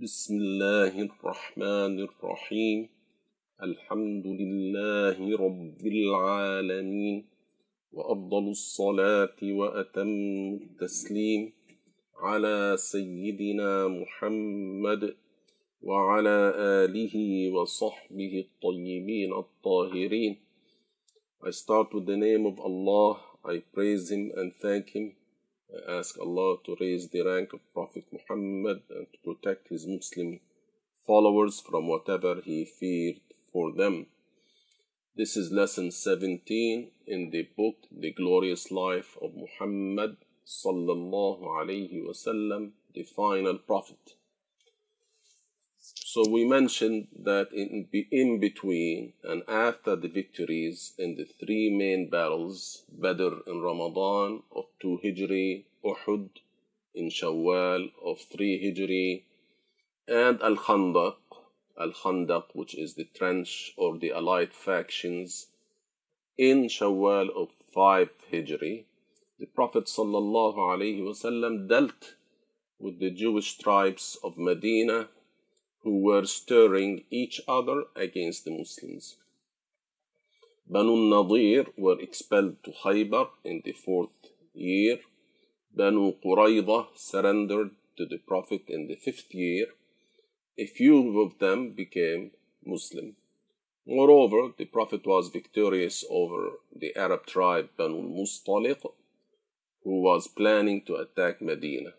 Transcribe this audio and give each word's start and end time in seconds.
بسم 0.00 0.36
الله 0.36 0.94
الرحمن 1.02 1.94
الرحيم 2.08 2.88
الحمد 3.62 4.26
لله 4.26 5.16
رب 5.46 5.82
العالمين 5.86 7.16
وأفضل 7.92 8.48
الصلاة 8.48 9.36
وأتم 9.42 10.08
التسليم 10.62 11.52
على 12.16 12.76
سيدنا 12.78 13.88
محمد 13.88 15.16
وعلى 15.82 16.38
آله 16.84 17.14
وصحبه 17.52 18.32
الطيبين 18.46 19.32
الطاهرين 19.32 20.36
I 21.44 21.50
start 21.50 21.92
with 21.92 22.06
the 22.06 22.16
name 22.16 22.46
of 22.46 22.58
Allah. 22.58 23.20
I 23.44 23.62
praise 23.74 24.10
Him 24.10 24.32
and 24.34 24.54
thank 24.54 24.96
Him. 24.96 25.19
I 25.72 25.98
ask 25.98 26.18
Allah 26.18 26.56
to 26.64 26.76
raise 26.80 27.08
the 27.08 27.22
rank 27.22 27.52
of 27.52 27.60
Prophet 27.72 28.04
Muhammad 28.10 28.82
and 28.90 29.06
to 29.12 29.18
protect 29.22 29.68
his 29.68 29.86
Muslim 29.86 30.40
followers 31.06 31.60
from 31.60 31.86
whatever 31.86 32.40
he 32.40 32.64
feared 32.64 33.20
for 33.52 33.72
them. 33.72 34.06
This 35.16 35.36
is 35.36 35.52
lesson 35.52 35.92
17 35.92 36.90
in 37.06 37.30
the 37.30 37.48
book 37.56 37.76
The 37.92 38.12
Glorious 38.12 38.72
Life 38.72 39.16
of 39.22 39.36
Muhammad 39.36 40.16
sallallahu 40.44 41.42
wasallam, 42.08 42.72
the 42.92 43.04
final 43.04 43.58
prophet. 43.58 44.14
So 46.12 46.28
we 46.28 46.44
mentioned 46.44 47.06
that 47.22 47.52
in, 47.52 47.86
in 48.10 48.40
between 48.40 49.12
and 49.22 49.44
after 49.46 49.94
the 49.94 50.08
victories 50.08 50.92
in 50.98 51.14
the 51.14 51.24
three 51.24 51.70
main 51.70 52.10
battles, 52.10 52.82
Badr 52.90 53.28
in 53.46 53.60
Ramadan 53.60 54.42
of 54.50 54.64
2 54.80 55.02
Hijri, 55.04 55.66
Uhud 55.84 56.30
in 56.96 57.10
Shawwal 57.10 57.92
of 58.04 58.18
3 58.22 58.58
Hijri, 58.60 59.22
and 60.08 60.42
Al 60.42 60.56
Khandaq, 60.56 61.14
Al 61.78 61.92
Khandaq, 61.92 62.46
which 62.54 62.74
is 62.74 62.94
the 62.94 63.04
trench 63.16 63.72
or 63.76 63.96
the 63.96 64.10
allied 64.10 64.52
factions 64.52 65.46
in 66.36 66.64
Shawwal 66.64 67.28
of 67.36 67.50
5 67.72 68.08
Hijri, 68.32 68.82
the 69.38 69.46
Prophet 69.46 69.84
sallallahu 69.84 70.58
alaihi 70.58 71.02
wasallam 71.02 71.68
dealt 71.68 72.16
with 72.80 72.98
the 72.98 73.12
Jewish 73.12 73.56
tribes 73.58 74.18
of 74.24 74.36
Medina 74.36 75.06
who 75.82 76.02
were 76.02 76.24
stirring 76.26 77.04
each 77.10 77.40
other 77.48 77.84
against 77.96 78.44
the 78.44 78.50
Muslims. 78.50 79.16
Banu 80.66 80.96
Nadir 81.08 81.66
were 81.76 81.98
expelled 82.00 82.62
to 82.64 82.70
Khaybar 82.70 83.28
in 83.44 83.62
the 83.64 83.72
fourth 83.72 84.30
year. 84.54 84.98
Banu 85.74 86.12
Qurayza 86.22 86.86
surrendered 86.94 87.70
to 87.96 88.06
the 88.06 88.18
Prophet 88.18 88.62
in 88.68 88.86
the 88.86 88.96
fifth 88.96 89.34
year. 89.34 89.66
A 90.58 90.66
few 90.66 91.20
of 91.20 91.38
them 91.38 91.72
became 91.72 92.32
Muslim. 92.64 93.16
Moreover, 93.86 94.52
the 94.56 94.66
Prophet 94.66 95.06
was 95.06 95.30
victorious 95.30 96.04
over 96.10 96.50
the 96.74 96.94
Arab 96.94 97.26
tribe 97.26 97.70
Banu 97.76 98.02
Mustaliq, 98.02 98.82
who 99.82 100.02
was 100.02 100.28
planning 100.28 100.82
to 100.84 100.96
attack 100.96 101.40
Medina. 101.40 101.90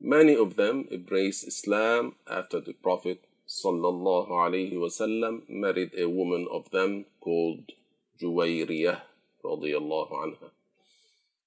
Many 0.00 0.34
of 0.34 0.56
them 0.56 0.88
embraced 0.90 1.46
Islam 1.46 2.16
after 2.26 2.60
the 2.60 2.72
Prophet 2.72 3.26
wasallam 3.46 5.42
married 5.48 5.90
a 5.98 6.08
woman 6.08 6.48
of 6.50 6.70
them 6.70 7.04
called 7.20 7.72
Juwayriyah. 8.18 9.02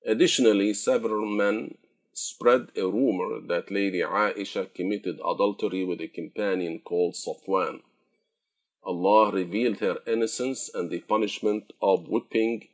Additionally, 0.06 0.74
several 0.74 1.26
men 1.26 1.78
spread 2.14 2.68
a 2.76 2.86
rumor 2.86 3.40
that 3.48 3.72
Lady 3.72 4.00
Aisha 4.00 4.72
committed 4.74 5.16
adultery 5.16 5.84
with 5.84 6.02
a 6.02 6.08
companion 6.08 6.80
called 6.80 7.16
Safwan. 7.16 7.82
Allah 8.84 9.32
revealed 9.32 9.80
her 9.80 10.00
innocence 10.06 10.70
and 10.74 10.90
the 10.90 11.00
punishment 11.00 11.74
of 11.82 12.08
whipping 12.08 12.68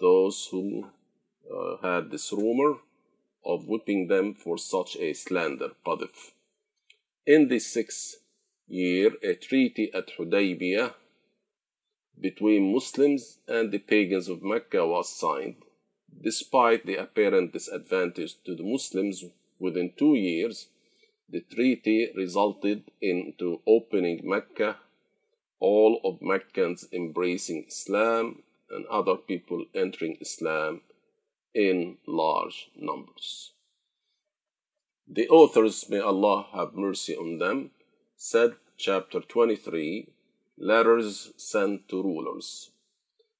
those 0.00 0.48
who 0.50 0.88
uh, 1.52 1.76
had 1.82 2.10
this 2.10 2.32
rumor 2.32 2.78
of 3.44 3.66
whipping 3.66 4.08
them 4.08 4.34
for 4.34 4.56
such 4.58 4.96
a 4.96 5.12
slander. 5.12 5.70
In 7.26 7.48
the 7.48 7.58
sixth 7.58 8.16
year, 8.68 9.12
a 9.22 9.34
treaty 9.34 9.92
at 9.92 10.16
Hudaybiyah 10.16 10.94
between 12.20 12.72
Muslims 12.72 13.38
and 13.48 13.72
the 13.72 13.78
pagans 13.78 14.28
of 14.28 14.42
Mecca 14.42 14.86
was 14.86 15.08
signed. 15.08 15.56
Despite 16.20 16.86
the 16.86 16.96
apparent 16.96 17.52
disadvantage 17.52 18.34
to 18.44 18.54
the 18.54 18.62
Muslims 18.62 19.24
within 19.58 19.92
two 19.96 20.14
years, 20.14 20.68
the 21.28 21.40
treaty 21.40 22.10
resulted 22.14 22.84
into 23.00 23.60
opening 23.66 24.20
Mecca, 24.22 24.76
all 25.58 26.00
of 26.04 26.20
Meccans 26.20 26.86
embracing 26.92 27.64
Islam 27.66 28.42
and 28.70 28.86
other 28.86 29.16
people 29.16 29.64
entering 29.74 30.18
Islam 30.20 30.82
in 31.53 31.97
large 32.05 32.69
numbers. 32.75 33.53
The 35.07 35.29
authors, 35.29 35.89
may 35.89 35.99
Allah 35.99 36.47
have 36.53 36.73
mercy 36.73 37.15
on 37.15 37.37
them, 37.37 37.71
said, 38.15 38.55
chapter 38.77 39.21
23, 39.21 40.09
Letters 40.59 41.33
sent 41.37 41.87
to 41.89 42.01
rulers. 42.01 42.71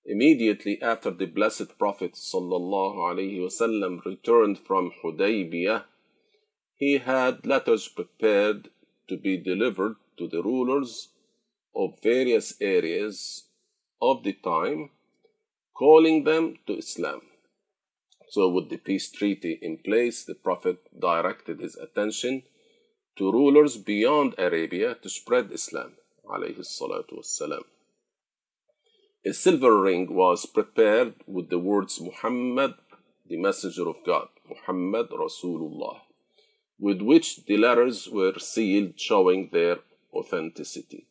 Immediately 0.05 0.81
after 0.81 1.11
the 1.11 1.25
Blessed 1.25 1.77
Prophet 1.77 2.13
وسلم, 2.13 4.05
returned 4.05 4.59
from 4.59 4.91
Hudaybiyah, 5.03 5.83
he 6.75 6.99
had 6.99 7.45
letters 7.45 7.87
prepared 7.87 8.69
to 9.07 9.17
be 9.17 9.35
delivered 9.35 9.95
to 10.17 10.27
the 10.27 10.43
rulers 10.43 11.09
of 11.75 11.99
various 12.01 12.53
areas 12.61 13.45
of 14.01 14.23
the 14.23 14.33
time, 14.33 14.91
calling 15.73 16.23
them 16.23 16.57
to 16.67 16.77
Islam. 16.77 17.21
So, 18.34 18.48
with 18.48 18.70
the 18.70 18.78
peace 18.78 19.10
treaty 19.10 19.58
in 19.60 19.76
place, 19.76 20.24
the 20.24 20.34
Prophet 20.34 20.78
directed 20.98 21.60
his 21.60 21.76
attention 21.76 22.44
to 23.16 23.30
rulers 23.30 23.76
beyond 23.76 24.34
Arabia 24.38 24.94
to 25.02 25.10
spread 25.10 25.52
Islam. 25.52 25.92
A 29.26 29.32
silver 29.34 29.78
ring 29.78 30.14
was 30.14 30.46
prepared 30.46 31.12
with 31.26 31.50
the 31.50 31.58
words 31.58 32.00
Muhammad, 32.00 32.72
the 33.26 33.36
Messenger 33.36 33.86
of 33.90 34.02
God, 34.02 34.28
Muhammad 34.48 35.10
Rasulullah, 35.10 36.00
with 36.78 37.02
which 37.02 37.44
the 37.44 37.58
letters 37.58 38.08
were 38.08 38.38
sealed, 38.38 38.98
showing 38.98 39.50
their 39.52 39.80
authenticity. 40.14 41.04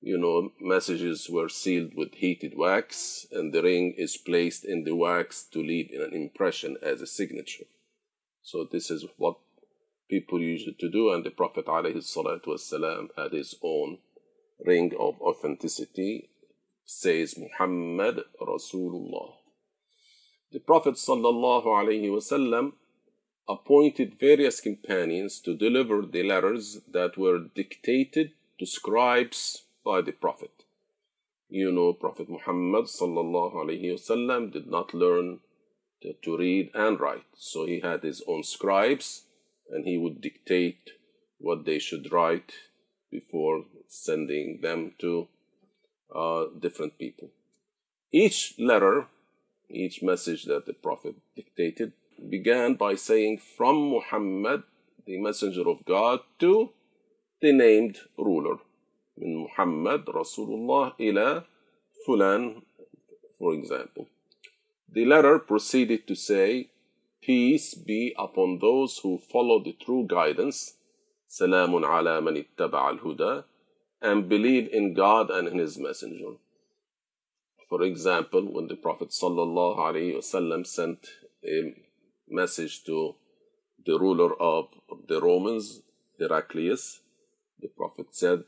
You 0.00 0.16
know, 0.16 0.52
messages 0.60 1.28
were 1.28 1.48
sealed 1.48 1.94
with 1.96 2.14
heated 2.14 2.56
wax, 2.56 3.26
and 3.32 3.52
the 3.52 3.62
ring 3.62 3.94
is 3.98 4.16
placed 4.16 4.64
in 4.64 4.84
the 4.84 4.94
wax 4.94 5.42
to 5.52 5.58
leave 5.58 5.90
an 5.92 6.14
impression 6.14 6.76
as 6.82 7.00
a 7.00 7.06
signature. 7.06 7.66
So, 8.42 8.64
this 8.70 8.90
is 8.90 9.04
what 9.16 9.38
people 10.08 10.40
used 10.40 10.78
to 10.78 10.88
do, 10.88 11.12
and 11.12 11.24
the 11.24 11.30
Prophet 11.30 11.66
ﷺ 11.66 13.08
had 13.16 13.32
his 13.32 13.56
own 13.62 13.98
ring 14.64 14.92
of 14.98 15.20
authenticity, 15.20 16.30
says 16.84 17.36
Muhammad 17.36 18.20
Rasulullah. 18.40 19.34
The 20.52 20.60
Prophet 20.60 20.94
ﷺ 20.94 22.72
appointed 23.48 24.20
various 24.20 24.60
companions 24.60 25.40
to 25.40 25.56
deliver 25.56 26.02
the 26.02 26.22
letters 26.22 26.80
that 26.90 27.18
were 27.18 27.40
dictated 27.54 28.30
to 28.58 28.66
scribes 28.66 29.64
by 29.88 30.02
the 30.02 30.12
Prophet. 30.12 30.64
You 31.48 31.72
know, 31.72 31.94
Prophet 31.94 32.28
Muhammad 32.28 32.84
sallallahu 32.94 33.54
alaihi 33.62 33.92
wasallam 33.94 34.52
did 34.52 34.66
not 34.76 34.92
learn 34.92 35.38
to, 36.24 36.36
read 36.36 36.70
and 36.74 37.00
write, 37.00 37.30
so 37.34 37.64
he 37.64 37.80
had 37.80 38.02
his 38.02 38.22
own 38.28 38.42
scribes, 38.42 39.22
and 39.70 39.86
he 39.86 39.96
would 39.96 40.20
dictate 40.20 40.90
what 41.38 41.64
they 41.64 41.78
should 41.78 42.12
write 42.12 42.52
before 43.10 43.64
sending 43.88 44.60
them 44.60 44.92
to 44.98 45.26
uh, 46.14 46.44
different 46.66 46.98
people. 46.98 47.30
Each 48.12 48.54
letter, 48.58 49.06
each 49.70 50.02
message 50.02 50.44
that 50.44 50.66
the 50.66 50.74
Prophet 50.74 51.16
dictated, 51.34 51.92
began 52.36 52.74
by 52.74 52.94
saying, 52.94 53.38
From 53.56 53.76
Muhammad, 53.96 54.64
the 55.06 55.18
Messenger 55.18 55.66
of 55.68 55.84
God, 55.86 56.20
to 56.40 56.72
the 57.40 57.52
named 57.52 57.98
ruler. 58.18 58.58
من 59.17 59.37
محمد 59.37 60.09
رسول 60.09 60.49
الله 60.49 60.93
إلى 60.99 61.43
فلان 62.07 62.61
for 63.37 63.53
example. 63.53 64.07
The 64.89 65.05
letter 65.05 65.39
proceeded 65.39 66.07
to 66.07 66.15
say, 66.15 66.69
Peace 67.21 67.73
be 67.73 68.13
upon 68.17 68.59
those 68.59 68.99
who 68.99 69.17
follow 69.17 69.63
the 69.63 69.73
true 69.73 70.05
guidance, 70.07 70.77
سلام 71.29 71.85
على 71.85 72.21
من 72.21 72.37
اتبع 72.37 72.99
الهدى, 72.99 73.43
and 74.01 74.29
believe 74.29 74.69
in 74.71 74.93
God 74.93 75.29
and 75.29 75.47
in 75.47 75.57
His 75.57 75.77
Messenger. 75.77 76.37
For 77.67 77.81
example, 77.81 78.53
when 78.53 78.67
the 78.67 78.75
Prophet 78.75 79.09
ﷺ 79.09 80.67
sent 80.67 81.07
a 81.43 81.73
message 82.29 82.83
to 82.83 83.15
the 83.85 83.97
ruler 83.99 84.33
of 84.39 84.69
the 85.07 85.19
Romans, 85.21 85.81
Heraclius. 86.19 87.01
The 87.59 87.67
Prophet 87.67 88.07
said, 88.11 88.43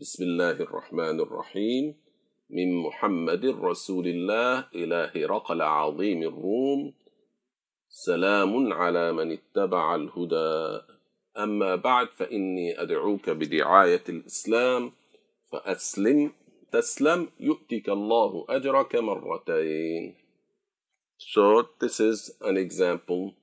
Bismillah 0.00 0.56
ar-Rahman 0.56 1.20
ar-Rahim. 1.20 1.92
من 2.48 2.68
محمد 2.88 3.44
رسول 3.60 4.06
الله 4.08 4.72
إلى 4.74 5.12
هرقل 5.12 5.60
عظيم 5.62 6.22
الروم. 6.22 6.92
سلام 7.88 8.72
على 8.72 9.12
من 9.12 9.32
اتبع 9.32 9.94
الهدى. 9.94 10.80
أما 11.36 11.76
بعد 11.76 12.08
فإني 12.16 12.82
أدعوك 12.82 13.30
بدعاية 13.30 14.04
الإسلام. 14.08 14.92
فأسلم. 15.52 16.32
تسلم. 16.72 17.28
يؤتك 17.40 17.88
الله 17.88 18.46
أجرك 18.48 18.96
مرتين. 18.96 20.16
So 21.18 21.68
this 21.78 22.00
is 22.00 22.32
an 22.40 22.56
example 22.56 23.34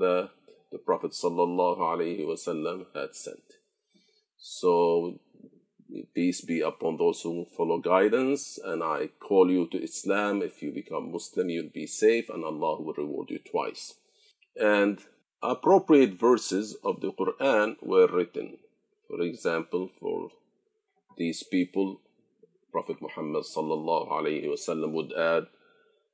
that 0.00 0.30
the 0.72 0.78
Prophet 0.78 1.12
sallallahu 1.12 1.84
alaihi 1.84 2.24
wasallam 2.24 2.86
had 2.94 3.12
sent. 3.12 3.60
So 4.38 5.20
peace 6.14 6.40
be 6.40 6.60
upon 6.60 6.96
those 6.96 7.22
who 7.22 7.46
follow 7.56 7.78
guidance, 7.78 8.58
and 8.62 8.82
I 8.82 9.10
call 9.20 9.50
you 9.50 9.66
to 9.68 9.82
Islam. 9.82 10.42
If 10.42 10.62
you 10.62 10.72
become 10.72 11.12
Muslim, 11.12 11.48
you'll 11.50 11.70
be 11.72 11.86
safe, 11.86 12.28
and 12.30 12.44
Allah 12.44 12.80
will 12.80 12.94
reward 12.94 13.30
you 13.30 13.38
twice. 13.38 13.94
And 14.56 15.00
appropriate 15.42 16.14
verses 16.18 16.76
of 16.84 17.00
the 17.00 17.12
Quran 17.12 17.76
were 17.82 18.06
written. 18.06 18.58
For 19.08 19.20
example, 19.20 19.90
for 20.00 20.30
these 21.16 21.42
people, 21.42 22.00
Prophet 22.70 22.96
Muhammad 23.00 23.44
sallallahu 23.44 24.10
alaihi 24.10 24.46
wasallam 24.46 24.92
would 24.92 25.12
add, 25.12 25.46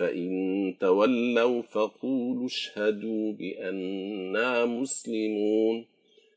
فإن 0.00 0.76
تولوا 0.80 1.62
فقولوا 1.62 2.46
اشهدوا 2.46 3.32
بأننا 3.32 4.64
مسلمون 4.64 5.86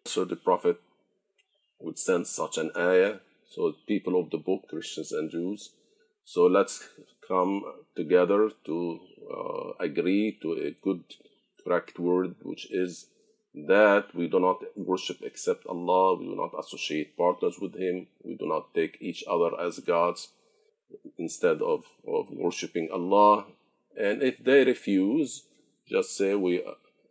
So 0.06 0.26
the 0.26 0.38
Prophet 0.38 0.78
would 1.80 2.00
send 2.00 2.26
such 2.26 2.58
an 2.58 2.72
ayah. 2.76 3.20
So 3.50 3.74
people 3.88 4.20
of 4.20 4.30
the 4.30 4.38
book, 4.38 4.70
Christians 4.70 5.12
and 5.12 5.30
Jews. 5.30 5.72
So 6.24 6.46
let's 6.46 6.88
come 7.28 7.64
together 7.96 8.50
to 8.66 9.00
uh, 9.36 9.70
agree 9.80 10.38
to 10.42 10.54
a 10.54 10.72
good, 10.84 11.04
correct 11.64 12.00
word, 12.00 12.36
which 12.44 12.72
is 12.72 13.08
that 13.54 14.14
we 14.14 14.28
do 14.28 14.40
not 14.40 14.62
worship 14.76 15.18
except 15.22 15.66
Allah, 15.66 16.18
we 16.18 16.26
do 16.26 16.36
not 16.36 16.54
associate 16.58 17.18
partners 17.18 17.56
with 17.60 17.76
Him, 17.76 18.08
we 18.24 18.36
do 18.36 18.48
not 18.48 18.74
take 18.74 18.98
each 19.02 19.24
other 19.28 19.60
as 19.60 19.80
gods 19.80 20.30
instead 21.18 21.62
of, 21.62 21.84
of 22.08 22.28
worshipping 22.30 22.90
Allah. 22.92 23.46
and 24.07 24.23
if 24.23 24.37
they 24.49 24.65
refuse, 24.65 25.45
just 25.89 26.15
say 26.17 26.35
we, 26.35 26.63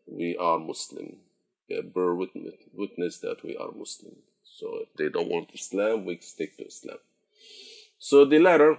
we 0.06 0.38
are 0.38 0.60
Muslim. 0.60 1.18
Bear 1.68 2.14
witness, 2.14 2.54
witness 2.72 3.18
that 3.26 3.44
we 3.44 3.58
are 3.58 3.72
Muslim. 3.72 4.18
So 4.44 4.66
if 4.84 4.90
they 4.98 5.10
don't 5.10 5.34
want 5.36 5.56
Islam, 5.56 6.06
we 6.06 6.20
stick 6.22 6.56
to 6.58 6.68
Islam. 6.68 7.00
So 7.98 8.26
the 8.26 8.38
letter 8.38 8.78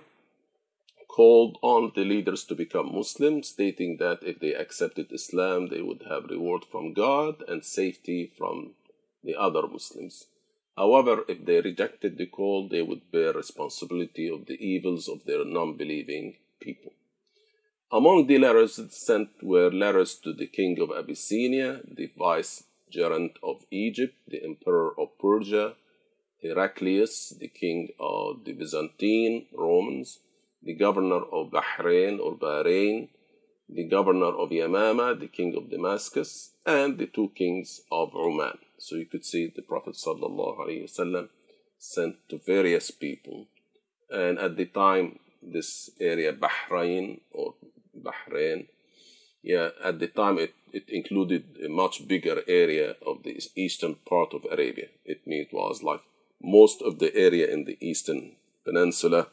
called 1.09 1.59
on 1.61 1.93
the 1.97 2.05
leaders 2.05 2.45
to 2.45 2.55
become 2.55 2.95
Muslim, 2.95 3.43
stating 3.43 3.97
that 3.99 4.21
if 4.23 4.39
they 4.39 4.55
accepted 4.55 5.11
Islam, 5.11 5.69
they 5.69 5.83
would 5.83 6.05
have 6.09 6.31
reward 6.31 6.65
from 6.71 6.93
God 6.93 7.43
and 7.49 7.65
safety 7.65 8.31
from 8.39 8.75
the 9.25 9.35
other 9.35 9.67
Muslims. 9.67 10.27
However, 10.77 11.25
if 11.29 11.45
they 11.45 11.61
rejected 11.61 12.17
the 12.19 12.27
call, 12.27 12.69
they 12.69 12.83
would 12.83 13.11
bear 13.11 13.33
responsibility 13.33 14.29
of 14.29 14.47
the 14.47 14.59
evils 14.75 15.09
of 15.09 15.25
their 15.25 15.45
non-believing 15.45 16.37
people. 16.61 16.93
Among 17.93 18.27
the 18.27 18.39
letters 18.39 18.81
sent 18.91 19.43
were 19.43 19.71
letters 19.71 20.17
to 20.17 20.33
the 20.33 20.47
king 20.47 20.81
of 20.81 20.91
Abyssinia, 20.91 21.81
the 21.87 22.11
vicegerent 22.19 23.39
of 23.43 23.65
Egypt, 23.71 24.15
the 24.27 24.43
emperor 24.43 24.99
of 24.99 25.17
Persia, 25.19 25.75
Heraclius, 26.43 27.31
the 27.39 27.49
king 27.49 27.91
of 28.01 28.45
the 28.45 28.53
Byzantine 28.53 29.47
Romans, 29.53 30.19
the 30.63 30.75
governor 30.75 31.23
of 31.33 31.51
Bahrain 31.51 32.19
or 32.19 32.35
Bahrain, 32.37 33.09
the 33.69 33.85
governor 33.85 34.35
of 34.37 34.51
Yamama, 34.51 35.19
the 35.19 35.29
king 35.29 35.55
of 35.57 35.71
Damascus, 35.71 36.51
and 36.67 36.99
the 36.99 37.07
two 37.07 37.31
kings 37.35 37.81
of 37.91 38.15
Oman. 38.15 38.59
So 38.79 38.97
you 38.97 39.07
could 39.07 39.25
see 39.25 39.47
the 39.55 39.63
Prophet 39.63 39.97
sent 41.79 42.17
to 42.29 42.39
various 42.39 42.91
people. 42.91 43.47
And 44.11 44.39
at 44.39 44.57
the 44.57 44.67
time, 44.67 45.19
this 45.45 45.91
area, 46.01 46.33
Bahrain 46.33 47.21
or 47.31 47.55
Bahrain, 47.97 48.67
yeah, 49.43 49.71
at 49.83 49.99
the 49.99 50.07
time 50.09 50.39
it, 50.39 50.55
it 50.73 50.85
included 50.89 51.45
a 51.65 51.69
much 51.69 52.09
bigger 52.09 52.43
area 52.49 52.97
of 53.07 53.23
the 53.23 53.41
eastern 53.55 53.97
part 54.09 54.33
of 54.33 54.47
Arabia. 54.51 54.89
It 55.05 55.27
means 55.27 55.49
it 55.51 55.55
was 55.55 55.83
like 55.83 56.01
most 56.43 56.83
of 56.83 56.99
the 56.99 57.15
area 57.15 57.53
in 57.53 57.65
the 57.65 57.77
eastern 57.81 58.37
peninsula 58.65 59.29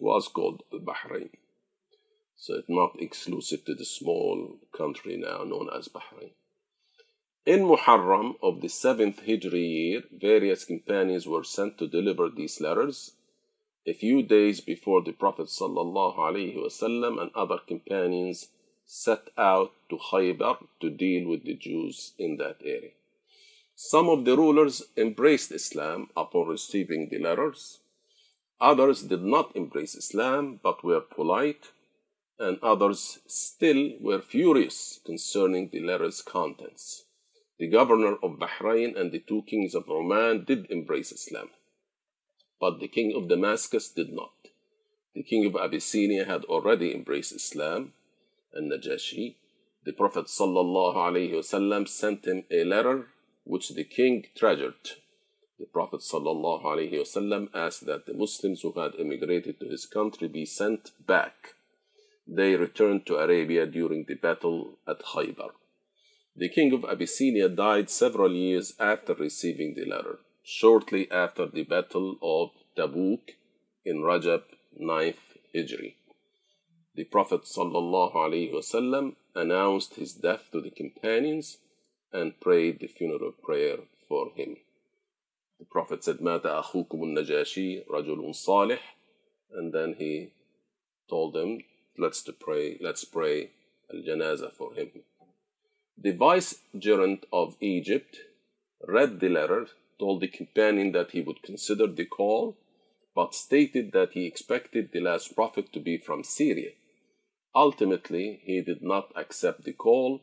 was 0.00 0.28
called 0.28 0.62
Bahrain. 0.72 1.30
So 2.36 2.54
it's 2.54 2.70
not 2.70 2.92
exclusive 2.98 3.66
to 3.66 3.74
the 3.74 3.84
small 3.84 4.56
country 4.76 5.18
now 5.18 5.44
known 5.44 5.68
as 5.76 5.88
Bahrain. 5.88 6.30
In 7.44 7.60
Muharram 7.60 8.34
of 8.42 8.60
the 8.60 8.68
seventh 8.68 9.22
Hijri 9.26 9.68
year, 9.68 10.02
various 10.12 10.64
companions 10.64 11.26
were 11.26 11.44
sent 11.44 11.78
to 11.78 11.86
deliver 11.86 12.28
these 12.28 12.60
letters. 12.60 13.12
A 13.90 13.92
few 13.92 14.22
days 14.22 14.60
before 14.60 15.02
the 15.02 15.10
Prophet 15.10 15.48
ﷺ 15.48 17.20
and 17.20 17.30
other 17.34 17.58
companions 17.66 18.46
set 18.86 19.30
out 19.36 19.72
to 19.88 19.98
Khaybar 19.98 20.58
to 20.80 20.90
deal 20.90 21.28
with 21.28 21.42
the 21.42 21.54
Jews 21.54 22.12
in 22.16 22.36
that 22.36 22.58
area. 22.64 22.92
Some 23.74 24.08
of 24.08 24.24
the 24.24 24.36
rulers 24.36 24.84
embraced 24.96 25.50
Islam 25.50 26.08
upon 26.16 26.46
receiving 26.46 27.08
the 27.08 27.18
letters. 27.18 27.80
Others 28.60 29.02
did 29.02 29.24
not 29.24 29.56
embrace 29.56 29.96
Islam 29.96 30.60
but 30.62 30.84
were 30.84 31.00
polite, 31.00 31.72
and 32.38 32.60
others 32.62 33.18
still 33.26 33.94
were 33.98 34.22
furious 34.22 35.00
concerning 35.04 35.68
the 35.68 35.80
letter's 35.80 36.22
contents. 36.22 37.06
The 37.58 37.66
governor 37.66 38.14
of 38.22 38.38
Bahrain 38.38 38.96
and 38.96 39.10
the 39.10 39.18
two 39.18 39.42
kings 39.48 39.74
of 39.74 39.90
Oman 39.90 40.44
did 40.44 40.70
embrace 40.70 41.10
Islam, 41.10 41.50
but 42.60 42.78
the 42.78 42.88
king 42.88 43.14
of 43.16 43.28
Damascus 43.28 43.88
did 43.88 44.12
not. 44.12 44.32
The 45.14 45.22
king 45.22 45.46
of 45.46 45.56
Abyssinia 45.56 46.24
had 46.26 46.44
already 46.44 46.94
embraced 46.94 47.32
Islam, 47.32 47.92
and 48.52 48.70
Najashi. 48.70 49.36
The 49.84 49.92
Prophet 49.92 50.26
ﷺ 50.26 51.88
sent 51.88 52.26
him 52.26 52.44
a 52.50 52.64
letter 52.64 53.08
which 53.44 53.70
the 53.70 53.84
king 53.84 54.26
treasured 54.36 54.90
the 55.60 55.66
Prophet 55.66 56.00
ﷺ 56.00 57.48
asked 57.54 57.84
that 57.84 58.06
the 58.06 58.14
Muslims 58.14 58.62
who 58.62 58.72
had 58.72 58.92
emigrated 58.98 59.60
to 59.60 59.68
his 59.68 59.84
country 59.84 60.26
be 60.26 60.46
sent 60.46 60.92
back. 61.06 61.54
They 62.26 62.56
returned 62.56 63.04
to 63.06 63.16
Arabia 63.16 63.66
during 63.66 64.04
the 64.04 64.14
battle 64.14 64.78
at 64.88 65.02
Khaybar. 65.02 65.50
The 66.34 66.48
king 66.48 66.72
of 66.72 66.86
Abyssinia 66.86 67.50
died 67.50 67.90
several 67.90 68.32
years 68.32 68.72
after 68.80 69.12
receiving 69.12 69.74
the 69.74 69.84
letter, 69.84 70.20
shortly 70.49 71.09
after 71.11 71.45
the 71.45 71.63
battle 71.63 72.17
of 72.21 72.51
Tabuk 72.77 73.35
in 73.83 73.97
Rajab 74.01 74.43
9th 74.79 75.37
Hijri. 75.53 75.95
The 76.95 77.03
Prophet 77.03 77.41
ﷺ 77.43 79.15
announced 79.35 79.95
his 79.95 80.13
death 80.13 80.49
to 80.51 80.61
the 80.61 80.69
companions 80.69 81.57
and 82.13 82.39
prayed 82.39 82.79
the 82.79 82.87
funeral 82.87 83.31
prayer 83.31 83.77
for 84.07 84.31
him. 84.35 84.57
The 85.59 85.65
Prophet 85.65 86.03
said, 86.03 86.19
مات 86.19 86.43
أخوكم 86.43 87.03
النجاشي 87.03 87.87
رجل 87.87 88.35
صالح 88.35 88.79
and 89.51 89.73
then 89.73 89.95
he 89.97 90.31
told 91.09 91.33
them, 91.33 91.59
let's 91.97 92.21
pray, 92.39 92.77
let's 92.81 93.05
pray 93.05 93.51
al-janaza 93.93 94.51
for 94.51 94.73
him. 94.73 94.89
The 95.97 96.11
vicegerent 96.13 97.23
of 97.31 97.55
Egypt 97.61 98.17
read 98.85 99.19
the 99.19 99.29
letter, 99.29 99.67
told 100.00 100.20
the 100.20 100.28
companion 100.28 100.90
that 100.92 101.12
he 101.12 101.20
would 101.20 101.42
consider 101.42 101.86
the 101.86 102.06
call, 102.06 102.56
but 103.14 103.34
stated 103.34 103.92
that 103.92 104.12
he 104.12 104.26
expected 104.26 104.90
the 104.90 105.00
last 105.00 105.36
prophet 105.36 105.72
to 105.72 105.78
be 105.78 105.98
from 105.98 106.24
Syria. 106.24 106.70
Ultimately, 107.54 108.40
he 108.44 108.60
did 108.62 108.82
not 108.82 109.12
accept 109.14 109.64
the 109.64 109.72
call. 109.72 110.22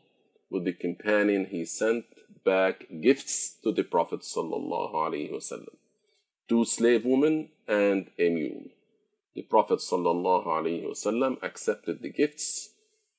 With 0.50 0.64
the 0.64 0.72
companion, 0.72 1.46
he 1.46 1.64
sent 1.64 2.04
back 2.44 2.86
gifts 3.02 3.56
to 3.62 3.72
the 3.72 3.84
Prophet 3.84 4.20
wasallam, 4.20 5.76
two 6.48 6.64
slave 6.64 7.04
women 7.04 7.50
and 7.66 8.10
a 8.18 8.30
mule. 8.30 8.68
The 9.34 9.42
Prophet 9.42 9.78
ﷺ 9.78 11.42
accepted 11.42 12.02
the 12.02 12.08
gifts. 12.08 12.70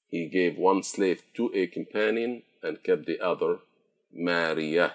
He 0.10 0.28
gave 0.28 0.58
one 0.58 0.82
slave 0.84 1.22
to 1.36 1.52
a 1.54 1.68
companion 1.68 2.42
and 2.64 2.84
kept 2.84 3.06
the 3.06 3.22
other 3.22 3.60
Mariah. 4.12 4.92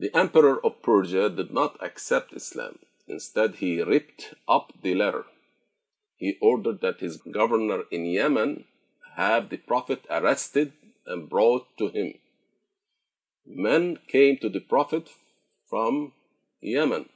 The 0.00 0.16
Emperor 0.16 0.64
of 0.64 0.80
Persia 0.80 1.28
did 1.28 1.52
not 1.52 1.76
accept 1.82 2.32
Islam. 2.32 2.78
Instead, 3.06 3.56
he 3.56 3.82
ripped 3.82 4.32
up 4.48 4.72
the 4.82 4.94
letter. 4.94 5.24
He 6.16 6.38
ordered 6.40 6.80
that 6.80 7.00
his 7.00 7.18
governor 7.18 7.82
in 7.90 8.06
Yemen 8.06 8.64
have 9.16 9.50
the 9.50 9.58
Prophet 9.58 10.06
arrested 10.08 10.72
and 11.06 11.28
brought 11.28 11.66
to 11.76 11.88
him. 11.88 12.14
Men 13.44 13.98
came 14.08 14.38
to 14.38 14.48
the 14.48 14.60
Prophet 14.60 15.10
from 15.68 16.12
Yemen. 16.62 17.10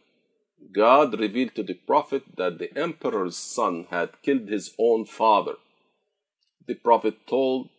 God 0.70 1.18
revealed 1.18 1.54
to 1.54 1.62
the 1.62 1.80
Prophet 1.90 2.24
that 2.36 2.58
the 2.58 2.76
emperor's 2.76 3.38
son 3.38 3.86
had 3.88 4.20
killed 4.22 4.48
his 4.48 4.74
own 4.78 5.06
father. 5.06 5.54
The 6.66 6.74
Prophet 6.74 7.26
told 7.26 7.70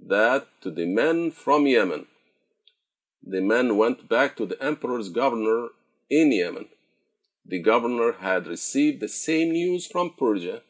that 0.00 0.46
to 0.62 0.70
the 0.70 0.86
men 0.86 1.32
from 1.32 1.66
Yemen. 1.66 2.06
The 3.26 3.40
men 3.40 3.76
went 3.76 4.08
back 4.08 4.36
to 4.36 4.44
the 4.44 4.62
emperor's 4.62 5.08
governor 5.08 5.68
in 6.10 6.30
Yemen. 6.30 6.66
The 7.46 7.58
governor 7.58 8.12
had 8.12 8.46
received 8.46 9.00
the 9.00 9.08
same 9.08 9.50
news 9.52 9.86
from 9.86 10.14
Persia. 10.18 10.62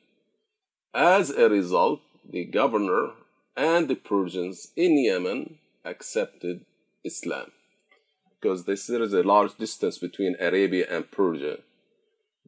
As 0.94 1.30
a 1.30 1.49
result, 1.49 2.00
the 2.28 2.44
governor 2.44 3.11
and 3.56 3.88
the 3.88 3.96
Persians 3.96 4.68
in 4.76 4.96
Yemen 4.96 5.58
accepted 5.84 6.64
Islam. 7.02 7.50
Because 8.40 8.64
this, 8.64 8.87
there 8.87 9.02
is 9.02 9.12
a 9.12 9.23
large 9.23 9.56
distance 9.56 9.99
between 9.99 10.37
Arabia 10.38 10.87
and 10.88 11.11
Persia. 11.11 11.58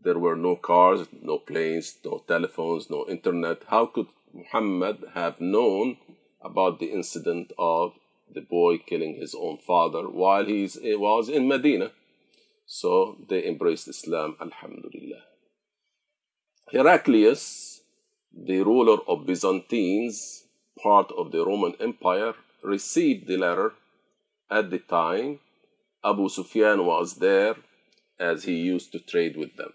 There 0.00 0.18
were 0.18 0.36
no 0.36 0.54
cars, 0.54 1.08
no 1.20 1.38
planes, 1.38 1.96
no 2.04 2.22
telephones, 2.28 2.88
no 2.88 3.06
internet. 3.08 3.62
How 3.68 3.86
could 3.86 4.06
Muhammad 4.32 5.04
have 5.14 5.40
known 5.40 5.96
about 6.40 6.78
the 6.78 6.92
incident 6.92 7.52
of 7.58 7.94
the 8.32 8.40
boy 8.40 8.78
killing 8.78 9.14
his 9.14 9.34
own 9.34 9.58
father 9.58 10.08
while 10.08 10.44
he 10.44 10.68
was 10.96 11.28
in 11.28 11.48
Medina? 11.48 11.92
So 12.66 13.16
they 13.28 13.46
embraced 13.46 13.88
Islam, 13.88 14.36
Alhamdulillah. 14.40 15.22
Heraclius, 16.72 17.82
the 18.32 18.60
ruler 18.62 18.98
of 19.06 19.26
Byzantines, 19.26 20.44
part 20.82 21.12
of 21.16 21.30
the 21.30 21.44
Roman 21.46 21.74
Empire, 21.80 22.34
received 22.62 23.28
the 23.28 23.36
letter 23.36 23.74
at 24.50 24.70
the 24.70 24.80
time 24.80 25.38
Abu 26.04 26.28
Sufyan 26.28 26.84
was 26.84 27.16
there 27.16 27.56
as 28.18 28.44
he 28.44 28.54
used 28.54 28.92
to 28.92 28.98
trade 28.98 29.36
with 29.36 29.56
them. 29.56 29.72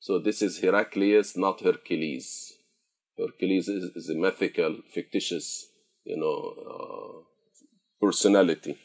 So 0.00 0.18
this 0.18 0.42
is 0.42 0.58
Heraclius, 0.58 1.36
not 1.36 1.60
Hercules. 1.60 2.54
Hercules 3.18 3.68
is, 3.68 3.84
is 3.96 4.10
a 4.10 4.14
mythical, 4.14 4.78
fictitious, 4.92 5.68
you 6.04 6.16
know, 6.16 6.54
uh, 6.70 7.33
personality. 8.04 8.76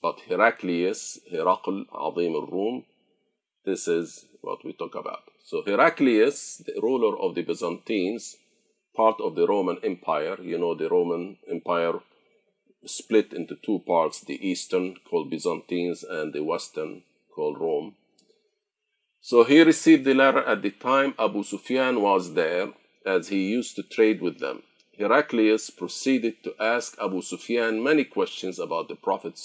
But 0.00 0.20
Heraclius, 0.28 1.18
Herakl, 1.32 1.86
Adim 2.06 2.34
al-Rum, 2.40 2.84
this 3.64 3.88
is 3.88 4.26
what 4.40 4.64
we 4.64 4.72
talk 4.72 4.94
about. 4.94 5.24
So 5.44 5.62
Heraclius, 5.66 6.62
the 6.66 6.80
ruler 6.80 7.18
of 7.18 7.34
the 7.34 7.42
Byzantines, 7.42 8.36
part 8.94 9.20
of 9.20 9.34
the 9.34 9.46
Roman 9.46 9.78
Empire, 9.82 10.36
you 10.40 10.58
know, 10.58 10.74
the 10.76 10.88
Roman 10.88 11.38
Empire 11.50 11.94
split 12.84 13.32
into 13.32 13.56
two 13.66 13.80
parts 13.84 14.20
the 14.20 14.38
eastern 14.48 14.94
called 15.08 15.28
Byzantines 15.28 16.04
and 16.04 16.32
the 16.32 16.44
western 16.44 17.02
called 17.34 17.58
Rome. 17.58 17.94
So 19.20 19.42
he 19.42 19.60
received 19.62 20.04
the 20.04 20.14
letter 20.14 20.44
at 20.44 20.62
the 20.62 20.70
time 20.70 21.14
Abu 21.18 21.42
Sufyan 21.42 22.00
was 22.00 22.34
there, 22.34 22.68
as 23.04 23.28
he 23.28 23.48
used 23.58 23.74
to 23.76 23.82
trade 23.82 24.22
with 24.22 24.38
them. 24.38 24.62
Heraclius 24.98 25.68
proceeded 25.70 26.42
to 26.42 26.54
ask 26.58 26.96
Abu 27.00 27.20
Sufyan 27.20 27.82
many 27.82 28.04
questions 28.04 28.58
about 28.58 28.88
the 28.88 28.94
Prophet. 28.94 29.38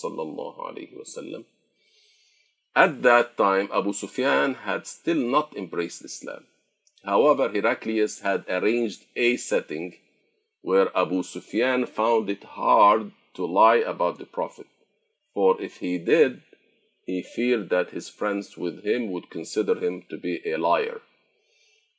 At 2.75 3.01
that 3.01 3.37
time, 3.37 3.69
Abu 3.73 3.91
Sufyan 3.91 4.53
had 4.53 4.87
still 4.87 5.17
not 5.17 5.55
embraced 5.57 6.05
Islam. 6.05 6.45
However, 7.03 7.49
Heraclius 7.49 8.21
had 8.21 8.45
arranged 8.47 9.05
a 9.15 9.35
setting 9.37 9.95
where 10.61 10.95
Abu 10.97 11.23
Sufyan 11.23 11.85
found 11.85 12.29
it 12.29 12.43
hard 12.43 13.11
to 13.33 13.45
lie 13.45 13.83
about 13.93 14.19
the 14.19 14.25
Prophet, 14.25 14.67
for 15.33 15.61
if 15.61 15.77
he 15.77 15.97
did, 15.97 16.43
he 17.05 17.21
feared 17.21 17.69
that 17.69 17.89
his 17.89 18.07
friends 18.09 18.57
with 18.57 18.85
him 18.85 19.11
would 19.11 19.29
consider 19.29 19.75
him 19.75 20.03
to 20.09 20.17
be 20.17 20.41
a 20.45 20.57
liar. 20.57 21.01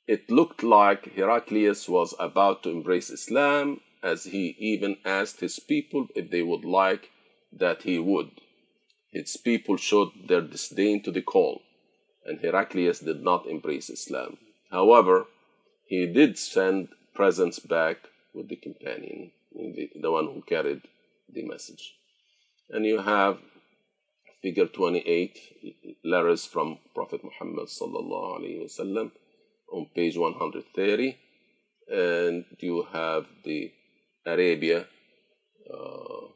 It 0.07 0.29
looked 0.29 0.63
like 0.63 1.13
Heraclius 1.13 1.87
was 1.87 2.13
about 2.19 2.63
to 2.63 2.69
embrace 2.69 3.09
Islam, 3.09 3.79
as 4.03 4.25
he 4.25 4.55
even 4.59 4.97
asked 5.05 5.39
his 5.39 5.59
people 5.59 6.07
if 6.13 6.29
they 6.29 6.41
would 6.41 6.65
like 6.65 7.09
that 7.53 7.83
he 7.83 7.97
would. 7.99 8.31
His 9.11 9.37
people 9.37 9.77
showed 9.77 10.11
their 10.27 10.41
disdain 10.41 11.01
to 11.03 11.11
the 11.11 11.21
call, 11.21 11.61
and 12.25 12.39
Heraclius 12.39 12.99
did 12.99 13.23
not 13.23 13.47
embrace 13.47 13.89
Islam. 13.89 14.37
However, 14.71 15.27
he 15.85 16.05
did 16.07 16.37
send 16.37 16.89
presents 17.13 17.59
back 17.59 18.09
with 18.33 18.49
the 18.49 18.57
companion, 18.57 19.31
the, 19.53 20.11
one 20.11 20.25
who 20.25 20.41
carried 20.41 20.81
the 21.31 21.43
message. 21.43 21.95
And 22.69 22.85
you 22.85 23.01
have 23.01 23.37
figure 24.41 24.65
28 24.65 25.39
letters 26.03 26.45
from 26.45 26.79
Prophet 26.93 27.23
Muhammad 27.23 27.67
sallallahu 27.67 28.39
alaihi 28.39 28.63
wasallam 28.63 29.11
on 29.73 29.87
page 29.95 30.17
130 30.17 31.17
and 31.89 32.45
you 32.59 32.85
have 32.93 33.25
the 33.43 33.71
Arabia 34.25 34.85
uh, 35.73 36.27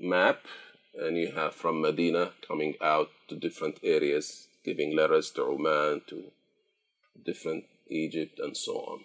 map 0.00 0.40
and 0.94 1.16
you 1.16 1.32
have 1.32 1.54
from 1.54 1.80
Medina 1.80 2.32
coming 2.46 2.74
out 2.80 3.08
to 3.28 3.34
different 3.36 3.78
areas 3.82 4.46
giving 4.64 4.94
letters 4.94 5.30
to 5.30 5.42
Oman 5.42 6.02
to 6.06 6.30
different 7.24 7.64
Egypt 7.88 8.38
and 8.38 8.56
so 8.56 8.74
on 8.92 9.00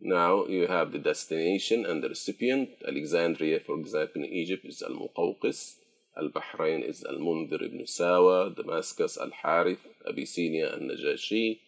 now 0.00 0.44
you 0.46 0.66
have 0.66 0.92
the 0.92 0.98
destination 0.98 1.86
and 1.86 2.02
the 2.02 2.10
recipient. 2.10 2.68
Alexandria, 2.86 3.60
for 3.60 3.78
example, 3.78 4.22
in 4.22 4.26
Egypt 4.26 4.66
is 4.66 4.82
Al 4.82 4.94
Muqawqis. 4.94 5.76
Al 6.18 6.28
Bahrain 6.28 6.82
is 6.82 7.02
Al 7.04 7.16
Mundhir 7.16 7.62
ibn 7.62 7.86
Sawa. 7.86 8.50
Damascus, 8.54 9.16
Al 9.16 9.30
Harith. 9.42 9.86
Abyssinia, 10.06 10.72
Al 10.72 10.80
Najashi. 10.80 11.60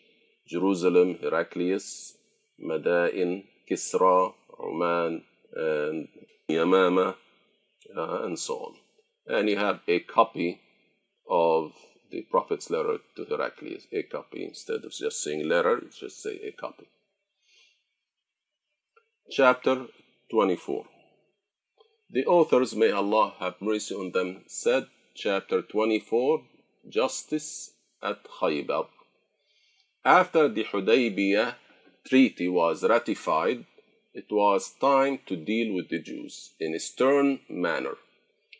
Jerusalem, 0.49 1.19
Heraclius. 1.21 2.19
Madain, 2.61 3.45
Kisra, 3.71 4.33
Oman, 4.59 5.23
and 5.55 6.09
Yamama, 6.50 7.14
uh, 7.97 8.23
and 8.25 8.38
so 8.38 8.55
on. 8.57 8.75
And 9.26 9.49
you 9.49 9.57
have 9.57 9.81
a 9.87 10.00
copy 10.00 10.61
of 11.28 11.73
the 12.11 12.23
Prophet's 12.23 12.71
letter 12.71 12.99
to 13.17 13.25
Heraclius, 13.25 13.87
a 13.93 14.02
copy 14.02 14.45
instead 14.45 14.85
of 14.85 14.93
just 14.93 15.23
saying 15.23 15.49
letter, 15.49 15.83
just 15.99 16.23
say 16.23 16.40
a 16.43 16.52
copy. 16.52 16.88
Chapter 19.31 19.87
24 20.31 20.87
The 22.11 22.25
authors, 22.25 22.75
may 22.75 22.90
Allah 22.90 23.35
have 23.38 23.57
mercy 23.61 23.95
on 23.95 24.12
them, 24.12 24.45
said, 24.47 24.87
Chapter 25.14 25.62
24 25.62 26.43
Justice 26.88 27.73
at 28.02 28.25
Khaybar. 28.25 28.87
After 30.08 30.50
the 30.50 30.66
Hudaybiyah 30.66 31.56
treaty 32.06 32.48
was 32.48 32.84
ratified, 32.84 33.66
it 34.13 34.25
was 34.30 34.74
time 34.80 35.20
to 35.25 35.36
deal 35.36 35.74
with 35.74 35.90
the 35.90 36.00
Jews 36.00 36.54
in 36.60 36.75
a 36.75 36.80
stern 36.80 37.40
manner. 37.50 37.96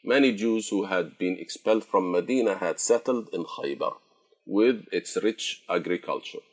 Many 0.04 0.34
Jews 0.34 0.70
who 0.70 0.86
had 0.86 1.18
been 1.18 1.38
expelled 1.38 1.86
from 1.86 2.12
Medina 2.12 2.58
had 2.58 2.80
settled 2.80 3.30
in 3.34 3.44
Khaybar 3.46 3.98
with 4.46 4.86
its 4.92 5.18
rich 5.22 5.64
agriculture. 5.70 6.44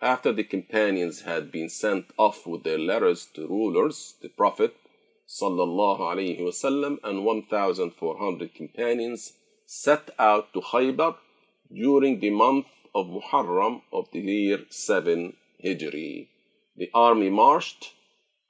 After 0.00 0.32
the 0.32 0.44
companions 0.44 1.22
had 1.22 1.50
been 1.50 1.68
sent 1.68 2.06
off 2.18 2.46
with 2.46 2.64
their 2.64 2.78
letters 2.78 3.26
to 3.34 3.46
rulers, 3.46 4.16
the 4.20 4.28
Prophet 4.28 4.74
وسلم, 5.26 6.98
and 7.02 7.24
1,400 7.24 8.54
companions 8.54 9.32
set 9.64 10.10
out 10.18 10.52
to 10.52 10.60
Khaybar 10.60 11.16
during 11.72 12.20
the 12.20 12.30
month 12.30 12.66
of 12.95 13.07
Muharram 13.07 13.81
of 13.91 14.05
the 14.11 14.19
year 14.19 14.59
7 14.69 15.33
Hijri. 15.63 16.27
The 16.75 16.89
army 16.93 17.29
marched 17.29 17.93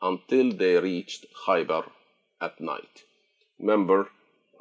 until 0.02 0.52
they 0.54 0.78
reached 0.78 1.26
Khaybar 1.46 1.86
at 2.42 2.60
night. 2.60 3.04
Remember, 3.60 4.10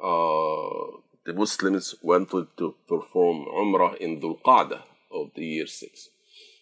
uh, 0.03 0.99
the 1.25 1.33
Muslims 1.33 1.95
went 2.01 2.29
to 2.31 2.75
perform 2.87 3.45
Umrah 3.45 3.95
in 3.97 4.19
Dhul 4.19 4.41
Qa'dah 4.41 4.81
of 5.11 5.31
the 5.35 5.45
year 5.45 5.67
6. 5.67 6.09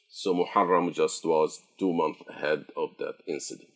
So 0.09 0.33
Muharram 0.33 0.93
just 0.93 1.25
was 1.25 1.61
two 1.79 1.93
months 1.93 2.21
ahead 2.29 2.65
of 2.75 2.89
that 2.99 3.15
incident. 3.27 3.69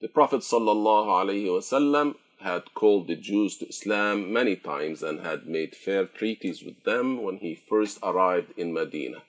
The 0.00 0.08
Prophet 0.08 0.40
ﷺ 0.40 2.14
had 2.40 2.74
called 2.74 3.08
the 3.08 3.16
Jews 3.16 3.56
to 3.58 3.68
Islam 3.68 4.32
many 4.32 4.56
times 4.56 5.02
and 5.02 5.20
had 5.20 5.46
made 5.46 5.74
fair 5.74 6.06
treaties 6.06 6.62
with 6.62 6.84
them 6.84 7.22
when 7.22 7.38
he 7.38 7.54
first 7.54 7.98
arrived 8.02 8.52
in 8.56 8.72
Medina. 8.72 9.22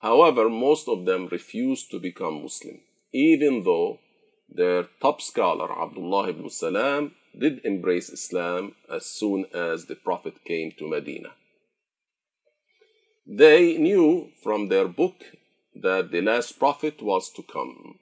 However, 0.00 0.48
most 0.48 0.88
of 0.88 1.04
them 1.04 1.28
refused 1.30 1.90
to 1.90 1.98
become 1.98 2.42
Muslim, 2.42 2.80
even 3.12 3.64
though 3.64 3.98
their 4.48 4.84
top 5.00 5.20
scholar, 5.20 5.70
Abdullah 5.70 6.28
ibn 6.28 6.48
Salam, 6.48 7.14
did 7.36 7.64
embrace 7.64 8.08
Islam 8.08 8.74
as 8.90 9.06
soon 9.06 9.46
as 9.52 9.86
the 9.86 9.96
Prophet 9.96 10.44
came 10.44 10.72
to 10.78 10.88
Medina. 10.88 11.30
They 13.26 13.76
knew 13.76 14.30
from 14.42 14.68
their 14.68 14.88
book 14.88 15.22
that 15.74 16.10
the 16.10 16.22
last 16.22 16.58
Prophet 16.58 17.02
was 17.02 17.30
to 17.32 17.42
come. 17.42 17.98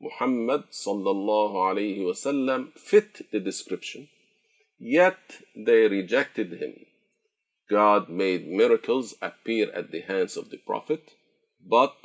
Muhammad 0.00 0.64
sallallahu 0.70 1.54
alayhi 1.54 2.00
wasallam 2.00 2.72
fit 2.74 3.30
the 3.32 3.40
description, 3.40 4.08
yet 4.78 5.40
they 5.54 5.88
rejected 5.88 6.52
him. 6.60 6.74
God 7.70 8.08
made 8.08 8.46
miracles 8.46 9.14
appear 9.22 9.70
at 9.72 9.90
the 9.90 10.02
hands 10.02 10.36
of 10.36 10.50
the 10.50 10.58
Prophet, 10.58 11.12
but 11.66 11.96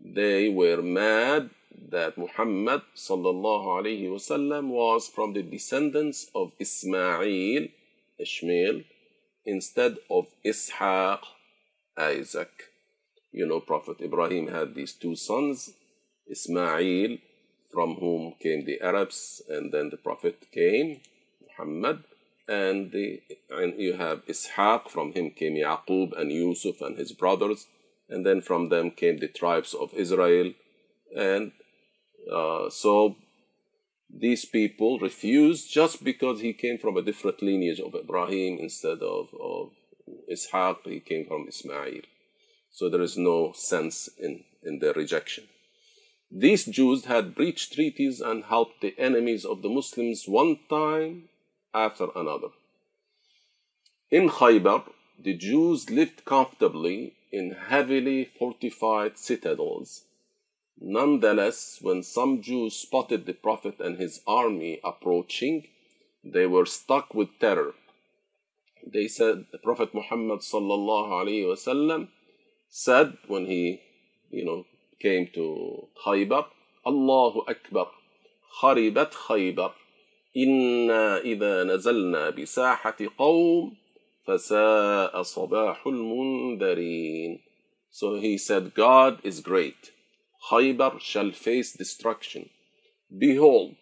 they 0.00 0.48
were 0.48 0.82
mad 0.82 1.50
that 1.90 2.18
Muhammad 2.18 2.82
sallallahu 2.96 3.66
alayhi 3.78 4.08
wasallam 4.08 4.68
was 4.68 5.08
from 5.08 5.32
the 5.32 5.42
descendants 5.42 6.30
of 6.34 6.52
Ismail, 6.58 7.68
Ishmael, 8.18 8.82
instead 9.44 9.96
of 10.10 10.26
Ishaq, 10.44 11.20
Isaac. 11.96 12.50
You 13.30 13.46
know, 13.46 13.60
Prophet 13.60 14.00
Ibrahim 14.00 14.48
had 14.48 14.74
these 14.74 14.94
two 14.94 15.14
sons, 15.14 15.72
Ismail, 16.26 17.18
from 17.76 17.96
whom 17.96 18.32
came 18.40 18.64
the 18.64 18.80
Arabs, 18.80 19.42
and 19.50 19.70
then 19.70 19.90
the 19.90 19.98
Prophet 19.98 20.46
came, 20.50 21.02
Muhammad, 21.46 22.04
and, 22.48 22.90
the, 22.90 23.20
and 23.50 23.78
you 23.78 23.92
have 23.92 24.24
Ishaq, 24.24 24.88
from 24.88 25.12
him 25.12 25.28
came 25.30 25.56
Yaqub 25.56 26.18
and 26.18 26.32
Yusuf 26.32 26.80
and 26.80 26.96
his 26.96 27.12
brothers, 27.12 27.66
and 28.08 28.24
then 28.24 28.40
from 28.40 28.70
them 28.70 28.90
came 28.90 29.18
the 29.18 29.28
tribes 29.28 29.74
of 29.74 29.92
Israel, 29.92 30.54
and 31.14 31.52
uh, 32.32 32.70
so 32.70 33.16
these 34.08 34.46
people 34.46 34.98
refused 34.98 35.70
just 35.70 36.02
because 36.02 36.40
he 36.40 36.54
came 36.54 36.78
from 36.78 36.96
a 36.96 37.02
different 37.02 37.42
lineage 37.42 37.80
of 37.80 37.94
Ibrahim 37.94 38.56
instead 38.58 39.00
of, 39.02 39.28
of 39.38 39.72
Ishaq, 40.32 40.78
he 40.84 41.00
came 41.00 41.26
from 41.26 41.46
Ismail. 41.46 42.04
So 42.70 42.88
there 42.88 43.02
is 43.02 43.18
no 43.18 43.52
sense 43.54 44.08
in, 44.18 44.44
in 44.62 44.78
their 44.78 44.94
rejection. 44.94 45.44
These 46.30 46.66
Jews 46.66 47.04
had 47.06 47.34
breached 47.34 47.74
treaties 47.74 48.20
and 48.20 48.44
helped 48.44 48.80
the 48.80 48.94
enemies 48.98 49.44
of 49.44 49.62
the 49.62 49.68
Muslims 49.68 50.26
one 50.26 50.58
time 50.68 51.28
after 51.72 52.08
another. 52.14 52.48
In 54.10 54.28
Khaybar, 54.28 54.84
the 55.18 55.34
Jews 55.34 55.90
lived 55.90 56.24
comfortably 56.24 57.14
in 57.32 57.52
heavily 57.52 58.24
fortified 58.38 59.18
citadels 59.18 60.04
Nonetheless, 60.78 61.78
when 61.80 62.02
some 62.02 62.42
Jews 62.42 62.76
spotted 62.76 63.24
the 63.24 63.32
Prophet 63.32 63.80
and 63.80 63.98
his 63.98 64.20
army 64.26 64.78
approaching, 64.84 65.68
they 66.22 66.46
were 66.46 66.66
struck 66.66 67.14
with 67.14 67.38
terror. 67.40 67.72
They 68.86 69.08
said, 69.08 69.46
the 69.52 69.58
Prophet 69.58 69.94
Muhammad 69.94 70.42
said 72.68 73.18
when 73.26 73.46
he, 73.46 73.80
you 74.30 74.44
know, 74.44 74.66
came 74.99 75.27
to 75.33 75.87
Khaybar, 76.05 76.45
Allahu 76.85 77.43
Akbar, 77.47 77.87
خربت 78.59 79.13
خيبر 79.13 79.73
إنا 80.37 81.17
إذا 81.21 81.63
نزلنا 81.63 82.29
بساحة 82.29 82.97
قوم 83.17 83.77
فساء 84.27 85.21
صباح 85.21 85.87
المنذرين. 85.87 87.39
So 87.89 88.15
he 88.15 88.37
said, 88.37 88.73
God 88.73 89.19
is 89.23 89.41
great. 89.41 89.91
Khaybar 90.49 90.99
shall 90.99 91.31
face 91.31 91.73
destruction. 91.73 92.49
Behold, 93.17 93.75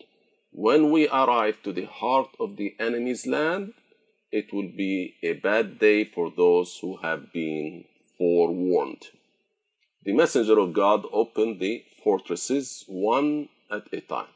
when 0.52 0.92
we 0.92 1.08
arrive 1.08 1.62
to 1.64 1.72
the 1.72 1.86
heart 1.86 2.30
of 2.40 2.58
the 2.58 2.76
enemy's 2.80 3.28
land, 3.28 3.74
it 4.32 4.52
will 4.52 4.72
be 4.76 5.16
a 5.24 5.34
bad 5.34 5.80
day 5.80 6.04
for 6.04 6.32
those 6.36 6.78
who 6.82 6.98
have 6.98 7.32
been 7.32 7.86
forewarned. 8.18 9.08
The 10.04 10.14
messenger 10.14 10.58
of 10.60 10.74
God 10.74 11.06
opened 11.12 11.60
the 11.60 11.84
fortresses 12.04 12.86
one 12.88 13.50
at 13.72 13.84
a 13.94 14.02
time. 14.02 14.34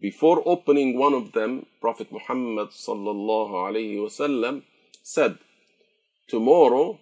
Before 0.00 0.42
opening 0.46 0.96
one 0.96 1.14
of 1.14 1.32
them, 1.32 1.66
Prophet 1.80 2.12
Muhammad 2.12 2.68
sallallahu 2.68 3.52
alaihi 3.66 3.98
wasallam 3.98 4.62
said, 5.02 5.38
"Tomorrow, 6.28 6.98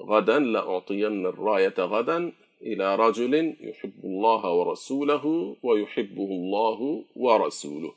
غدا 0.00 0.38
لأعطين 0.38 1.26
الراية 1.26 1.74
غدا 1.78 2.32
إلى 2.62 2.96
رجل 2.96 3.56
يحب 3.60 4.04
الله 4.04 4.42
ورسوله 4.52 5.56
ويحبه 5.62 6.30
الله 6.40 7.04
ورسوله. 7.16 7.92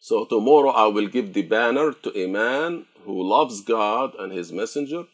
So 0.00 0.24
tomorrow 0.24 0.70
I 0.70 0.86
will 0.86 1.08
give 1.08 1.32
the 1.32 1.42
banner 1.42 1.92
to 1.92 2.16
a 2.16 2.26
man 2.28 2.86
who 3.04 3.20
loves 3.22 3.60
God 3.62 4.14
and 4.18 4.32
his 4.32 4.52
messenger, 4.52 5.04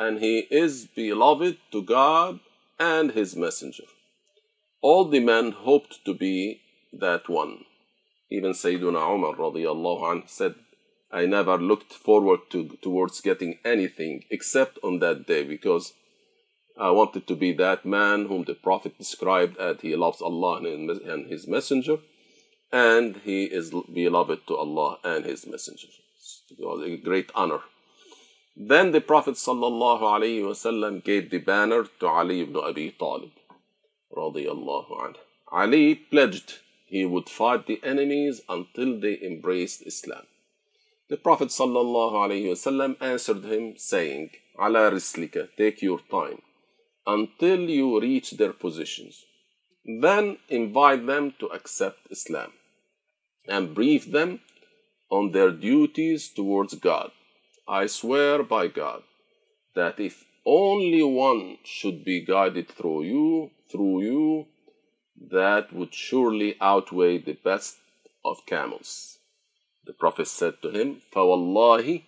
and 0.00 0.18
he 0.18 0.36
is 0.50 0.86
beloved 0.96 1.58
to 1.70 1.82
God 1.82 2.40
and 2.78 3.12
his 3.12 3.36
messenger. 3.36 3.88
All 4.80 5.04
the 5.04 5.20
men 5.20 5.52
hoped 5.52 6.04
to 6.06 6.14
be 6.14 6.62
that 6.90 7.28
one. 7.28 7.64
Even 8.30 8.52
Sayyiduna 8.52 9.02
Umar 9.14 9.34
radiallahu 9.34 10.10
anh 10.10 10.22
said, 10.26 10.54
I 11.12 11.26
never 11.26 11.58
looked 11.58 11.92
forward 11.92 12.40
to, 12.50 12.78
towards 12.80 13.20
getting 13.20 13.58
anything 13.62 14.24
except 14.30 14.78
on 14.82 15.00
that 15.00 15.26
day 15.26 15.42
because 15.44 15.92
I 16.78 16.90
wanted 16.92 17.26
to 17.26 17.36
be 17.36 17.52
that 17.54 17.84
man 17.84 18.26
whom 18.26 18.44
the 18.44 18.54
Prophet 18.54 18.96
described 18.96 19.58
as 19.58 19.82
he 19.82 19.94
loves 19.96 20.22
Allah 20.22 20.62
and 20.62 21.26
his 21.26 21.46
messenger, 21.46 21.98
and 22.72 23.16
he 23.24 23.44
is 23.44 23.70
beloved 23.92 24.46
to 24.46 24.56
Allah 24.56 24.98
and 25.04 25.26
his 25.26 25.46
messenger. 25.46 25.88
It 26.50 26.58
was 26.58 26.86
a 26.86 26.96
great 26.96 27.30
honor. 27.34 27.60
Then 28.56 28.92
the 28.92 29.00
Prophet 29.00 29.34
ﷺ 29.36 31.04
gave 31.04 31.30
the 31.30 31.38
banner 31.38 31.84
to 32.00 32.06
Ali 32.06 32.40
ibn 32.42 32.56
Abi 32.56 32.90
Talib. 32.98 33.30
Ali 35.52 35.94
pledged 35.94 36.58
he 36.86 37.04
would 37.04 37.28
fight 37.28 37.66
the 37.66 37.80
enemies 37.84 38.42
until 38.48 38.98
they 38.98 39.18
embraced 39.22 39.86
Islam. 39.86 40.26
The 41.08 41.16
Prophet 41.16 41.48
ﷺ 41.48 42.96
answered 43.00 43.44
him, 43.44 43.74
saying, 43.76 44.30
Ala 44.60 44.90
rislika, 44.90 45.48
take 45.56 45.82
your 45.82 46.00
time 46.10 46.42
until 47.06 47.60
you 47.60 48.00
reach 48.00 48.32
their 48.32 48.52
positions. 48.52 49.24
Then 49.84 50.38
invite 50.48 51.06
them 51.06 51.34
to 51.38 51.46
accept 51.46 52.10
Islam 52.10 52.52
and 53.48 53.74
brief 53.74 54.10
them 54.10 54.40
on 55.10 55.32
their 55.32 55.50
duties 55.50 56.28
towards 56.28 56.74
God. 56.74 57.10
I 57.69 57.87
swear 57.87 58.43
by 58.43 58.67
God 58.67 59.03
that 59.73 59.99
if 59.99 60.25
only 60.45 61.03
one 61.03 61.57
should 61.63 62.05
be 62.05 62.21
guided 62.21 62.69
through 62.69 63.03
you, 63.03 63.51
through 63.71 64.01
you, 64.01 64.47
that 65.31 65.73
would 65.73 65.93
surely 65.93 66.55
outweigh 66.61 67.17
the 67.17 67.33
best 67.33 67.77
of 68.23 68.45
camels. 68.45 69.17
The 69.85 69.93
Prophet 69.93 70.27
said 70.27 70.61
to 70.61 70.69
him, 70.69 71.01
فَوَاللَّهِ 71.13 72.03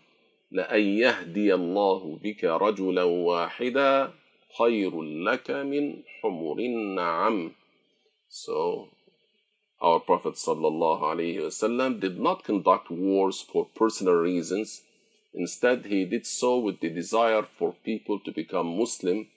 لَأَن 0.51 0.97
يَهْدِيَ 1.03 1.49
اللَّهُ 1.53 2.21
بِكَ 2.23 2.43
رَجُلًا 2.43 3.03
وَاحِدًا 3.03 4.13
خير 4.57 5.01
لك 5.01 5.51
من 5.51 6.03
حمر 6.21 6.57
النعم. 6.59 7.51
So 8.29 8.89
our 9.81 9.99
Prophet 9.99 10.33
وسلم, 10.33 11.99
did 11.99 12.19
not 12.19 12.43
conduct 12.43 12.89
wars 12.89 13.41
for 13.41 13.65
personal 13.75 14.15
reasons. 14.15 14.81
Instead, 15.34 15.86
he 15.86 16.04
did 16.04 16.26
so 16.26 16.58
with 16.58 16.80
the 16.80 16.90
desire 16.90 17.42
for 17.58 17.74
people 17.84 18.20
to 18.20 18.32
become 18.32 18.78
Muslim 18.78 19.28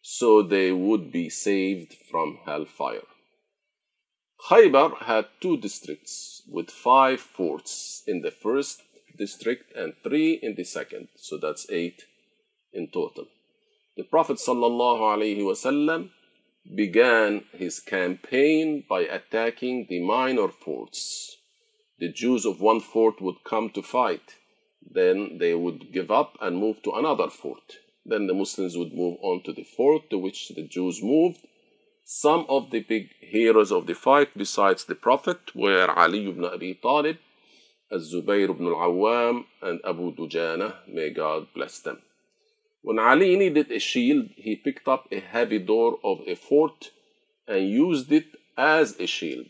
so 0.00 0.42
they 0.42 0.70
would 0.70 1.10
be 1.10 1.28
saved 1.28 1.94
from 2.10 2.38
hellfire. 2.44 3.06
Khaybar 4.48 4.98
had 5.04 5.26
two 5.40 5.56
districts 5.56 6.42
with 6.46 6.70
five 6.70 7.20
forts 7.20 8.02
in 8.06 8.20
the 8.20 8.30
first 8.30 8.82
district 9.16 9.74
and 9.74 9.94
three 10.02 10.34
in 10.34 10.54
the 10.56 10.64
second, 10.64 11.08
so 11.16 11.38
that's 11.38 11.66
eight 11.70 12.04
in 12.72 12.88
total. 12.88 13.26
The 13.96 14.02
Prophet 14.02 14.36
ﷺ 14.36 16.10
began 16.74 17.44
his 17.52 17.80
campaign 17.80 18.84
by 18.88 19.02
attacking 19.02 19.86
the 19.88 20.00
minor 20.04 20.48
forts. 20.48 21.36
The 21.98 22.12
Jews 22.12 22.44
of 22.44 22.60
one 22.60 22.80
fort 22.80 23.22
would 23.22 23.44
come 23.44 23.70
to 23.70 23.82
fight. 23.82 24.34
Then 24.90 25.38
they 25.38 25.54
would 25.54 25.92
give 25.92 26.10
up 26.10 26.36
and 26.40 26.56
move 26.56 26.82
to 26.82 26.92
another 26.92 27.28
fort. 27.28 27.78
Then 28.04 28.26
the 28.26 28.34
Muslims 28.34 28.76
would 28.76 28.92
move 28.92 29.16
on 29.22 29.42
to 29.44 29.52
the 29.52 29.64
fort 29.64 30.10
to 30.10 30.18
which 30.18 30.48
the 30.48 30.62
Jews 30.62 31.02
moved. 31.02 31.38
Some 32.04 32.44
of 32.48 32.70
the 32.70 32.80
big 32.80 33.08
heroes 33.20 33.72
of 33.72 33.86
the 33.86 33.94
fight 33.94 34.36
besides 34.36 34.84
the 34.84 34.94
Prophet 34.94 35.54
were 35.54 35.90
Ali 35.90 36.28
ibn 36.28 36.44
Abi 36.44 36.74
Talib, 36.74 37.16
Az-Zubayr 37.90 38.50
ibn 38.50 38.66
al-Awwam, 38.66 39.44
and 39.62 39.80
Abu 39.84 40.14
Dujana, 40.14 40.74
may 40.86 41.10
God 41.10 41.46
bless 41.54 41.78
them. 41.78 42.02
When 42.82 42.98
Ali 42.98 43.36
needed 43.36 43.72
a 43.72 43.78
shield, 43.78 44.28
he 44.36 44.56
picked 44.56 44.86
up 44.86 45.06
a 45.10 45.20
heavy 45.20 45.58
door 45.58 45.98
of 46.04 46.20
a 46.26 46.34
fort 46.34 46.90
and 47.48 47.70
used 47.70 48.12
it 48.12 48.26
as 48.58 49.00
a 49.00 49.06
shield. 49.06 49.48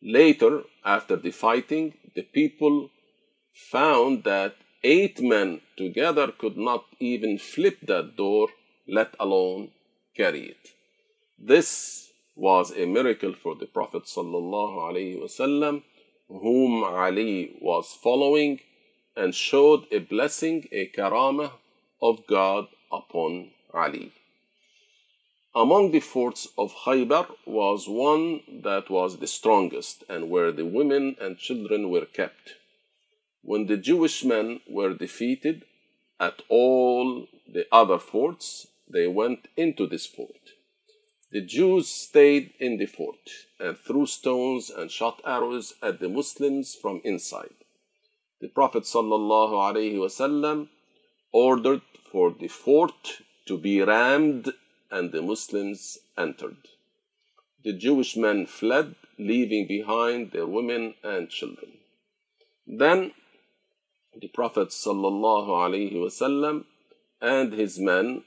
Later, 0.00 0.62
after 0.84 1.16
the 1.16 1.32
fighting, 1.32 1.94
the 2.14 2.22
people 2.22 2.90
found 3.56 4.24
that 4.24 4.54
eight 4.84 5.20
men 5.20 5.60
together 5.76 6.30
could 6.30 6.56
not 6.58 6.84
even 7.00 7.38
flip 7.38 7.78
that 7.82 8.14
door, 8.14 8.48
let 8.86 9.14
alone 9.18 9.70
carry 10.14 10.42
it. 10.50 10.74
This 11.38 12.12
was 12.36 12.70
a 12.76 12.86
miracle 12.86 13.32
for 13.32 13.54
the 13.54 13.66
Prophet 13.66 14.04
ﷺ, 14.04 15.82
whom 16.28 16.84
Ali 16.84 17.56
was 17.60 17.98
following 18.02 18.60
and 19.16 19.34
showed 19.34 19.86
a 19.90 19.98
blessing, 20.00 20.68
a 20.70 20.88
karamah 20.88 21.52
of 22.02 22.26
God 22.26 22.66
upon 22.92 23.52
Ali. 23.72 24.12
Among 25.54 25.92
the 25.92 26.00
forts 26.00 26.46
of 26.58 26.74
Khaybar 26.84 27.28
was 27.46 27.88
one 27.88 28.42
that 28.62 28.90
was 28.90 29.16
the 29.16 29.26
strongest 29.26 30.04
and 30.10 30.28
where 30.28 30.52
the 30.52 30.66
women 30.66 31.16
and 31.18 31.38
children 31.38 31.88
were 31.88 32.04
kept. 32.04 32.56
When 33.46 33.66
the 33.66 33.76
Jewish 33.76 34.24
men 34.24 34.60
were 34.68 34.94
defeated 34.94 35.66
at 36.18 36.42
all 36.48 37.28
the 37.46 37.64
other 37.70 38.00
forts, 38.00 38.66
they 38.88 39.06
went 39.06 39.46
into 39.56 39.86
this 39.86 40.04
fort. 40.04 40.50
The 41.30 41.42
Jews 41.42 41.86
stayed 41.86 42.54
in 42.58 42.76
the 42.76 42.86
fort 42.86 43.30
and 43.60 43.78
threw 43.78 44.06
stones 44.06 44.68
and 44.68 44.90
shot 44.90 45.22
arrows 45.24 45.74
at 45.80 46.00
the 46.00 46.08
Muslims 46.08 46.74
from 46.74 47.00
inside. 47.04 47.54
The 48.40 48.48
Prophet 48.48 48.82
ﷺ 48.82 50.68
ordered 51.30 51.82
for 52.10 52.32
the 52.32 52.48
fort 52.48 53.22
to 53.46 53.56
be 53.56 53.80
rammed 53.80 54.52
and 54.90 55.12
the 55.12 55.22
Muslims 55.22 55.98
entered. 56.18 56.56
The 57.62 57.74
Jewish 57.74 58.16
men 58.16 58.46
fled, 58.46 58.96
leaving 59.20 59.68
behind 59.68 60.32
their 60.32 60.48
women 60.48 60.94
and 61.04 61.30
children. 61.30 61.74
Then 62.66 63.12
the 64.20 64.28
Prophet 64.28 64.68
ﷺ 64.68 66.64
and 67.20 67.52
his 67.52 67.78
men 67.78 68.24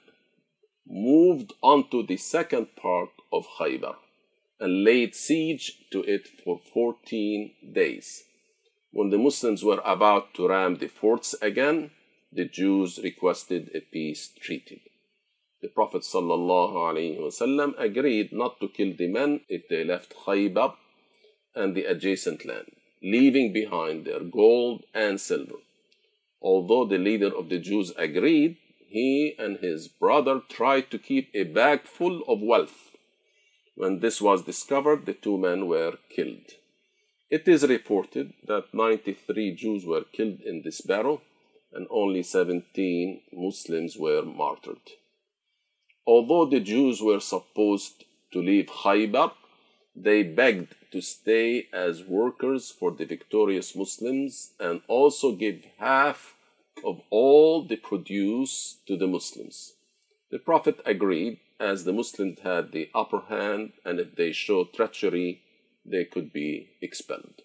moved 0.87 1.53
on 1.61 1.89
to 1.89 2.03
the 2.03 2.17
second 2.17 2.75
part 2.75 3.09
of 3.33 3.47
Khaybar 3.57 3.95
and 4.59 4.83
laid 4.83 5.15
siege 5.15 5.85
to 5.91 6.03
it 6.03 6.27
for 6.27 6.59
14 6.73 7.51
days. 7.73 8.23
When 8.91 9.09
the 9.09 9.17
Muslims 9.17 9.63
were 9.63 9.81
about 9.85 10.33
to 10.35 10.47
ram 10.47 10.75
the 10.75 10.87
forts 10.87 11.33
again, 11.41 11.91
the 12.31 12.45
Jews 12.45 12.99
requested 13.03 13.71
a 13.73 13.79
peace 13.81 14.29
treaty. 14.39 14.83
The 15.61 15.69
Prophet 15.69 16.03
ﷺ 16.03 17.73
agreed 17.79 18.31
not 18.31 18.59
to 18.59 18.69
kill 18.69 18.93
the 18.95 19.07
men 19.07 19.41
if 19.49 19.67
they 19.67 19.83
left 19.83 20.13
Khaybar 20.25 20.75
and 21.55 21.75
the 21.75 21.85
adjacent 21.85 22.45
land, 22.45 22.71
leaving 23.01 23.51
behind 23.53 24.05
their 24.05 24.19
gold 24.19 24.83
and 24.93 25.19
silver. 25.19 25.57
Although 26.41 26.85
the 26.85 26.97
leader 26.97 27.35
of 27.35 27.49
the 27.49 27.59
Jews 27.59 27.91
agreed, 27.97 28.57
he 28.87 29.35
and 29.37 29.57
his 29.57 29.87
brother 29.87 30.41
tried 30.49 30.89
to 30.91 30.97
keep 30.97 31.29
a 31.33 31.43
bag 31.43 31.83
full 31.83 32.23
of 32.27 32.41
wealth. 32.41 32.95
When 33.75 33.99
this 33.99 34.21
was 34.21 34.43
discovered, 34.43 35.05
the 35.05 35.13
two 35.13 35.37
men 35.37 35.67
were 35.67 35.97
killed. 36.09 36.55
It 37.29 37.47
is 37.47 37.67
reported 37.67 38.33
that 38.47 38.73
93 38.73 39.55
Jews 39.55 39.85
were 39.85 40.03
killed 40.03 40.41
in 40.41 40.63
this 40.63 40.81
battle 40.81 41.21
and 41.71 41.85
only 41.91 42.23
17 42.23 43.21
Muslims 43.31 43.95
were 43.97 44.23
martyred. 44.23 44.81
Although 46.07 46.45
the 46.45 46.59
Jews 46.59 47.01
were 47.01 47.19
supposed 47.19 48.05
to 48.33 48.41
leave 48.41 48.67
Khaybar, 48.67 49.33
they 49.95 50.23
begged 50.23 50.75
to 50.91 51.01
stay 51.01 51.67
as 51.73 52.03
workers 52.03 52.71
for 52.71 52.91
the 52.91 53.05
victorious 53.05 53.75
Muslims 53.75 54.51
and 54.59 54.81
also 54.87 55.33
give 55.35 55.65
half 55.77 56.35
of 56.85 57.01
all 57.09 57.65
the 57.65 57.75
produce 57.75 58.77
to 58.87 58.97
the 58.97 59.07
Muslims. 59.07 59.73
The 60.31 60.39
Prophet 60.39 60.79
agreed, 60.85 61.39
as 61.59 61.83
the 61.83 61.93
Muslims 61.93 62.39
had 62.39 62.71
the 62.71 62.89
upper 62.95 63.21
hand, 63.27 63.73
and 63.83 63.99
if 63.99 64.15
they 64.15 64.31
showed 64.31 64.73
treachery, 64.73 65.41
they 65.85 66.05
could 66.05 66.31
be 66.31 66.69
expelled. 66.81 67.41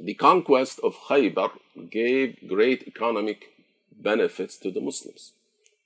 The 0.00 0.14
conquest 0.14 0.80
of 0.82 0.96
Khaybar 1.08 1.52
gave 1.90 2.48
great 2.48 2.84
economic 2.88 3.50
benefits 3.92 4.56
to 4.58 4.70
the 4.70 4.80
Muslims. 4.80 5.32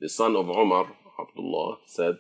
The 0.01 0.09
son 0.09 0.37
of 0.37 0.49
Umar, 0.49 0.93
Abdullah, 1.19 1.79
said, 1.87 2.19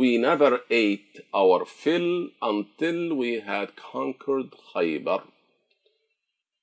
We 0.00 0.18
never 0.18 0.52
ate 0.70 1.20
our 1.32 1.64
fill 1.64 2.28
until 2.42 3.14
we 3.14 3.40
had 3.40 3.76
conquered 3.76 4.50
Khaybar 4.72 5.22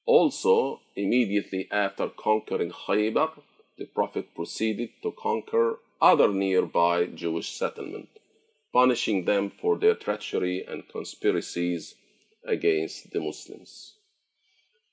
also, 0.06 0.82
immediately 0.96 1.70
after 1.72 2.10
conquering 2.10 2.72
Khaybar, 2.72 3.32
the 3.78 3.86
Prophet 3.86 4.36
proceeded 4.36 4.90
to 5.04 5.12
conquer 5.12 5.80
other 6.02 6.28
nearby 6.28 7.06
Jewish 7.06 7.52
settlements, 7.58 8.12
punishing 8.74 9.24
them 9.24 9.52
for 9.52 9.78
their 9.78 9.96
treachery 9.96 10.66
and 10.68 10.90
conspiracies 10.90 11.96
against 12.46 13.12
the 13.12 13.22
Muslims. 13.22 13.94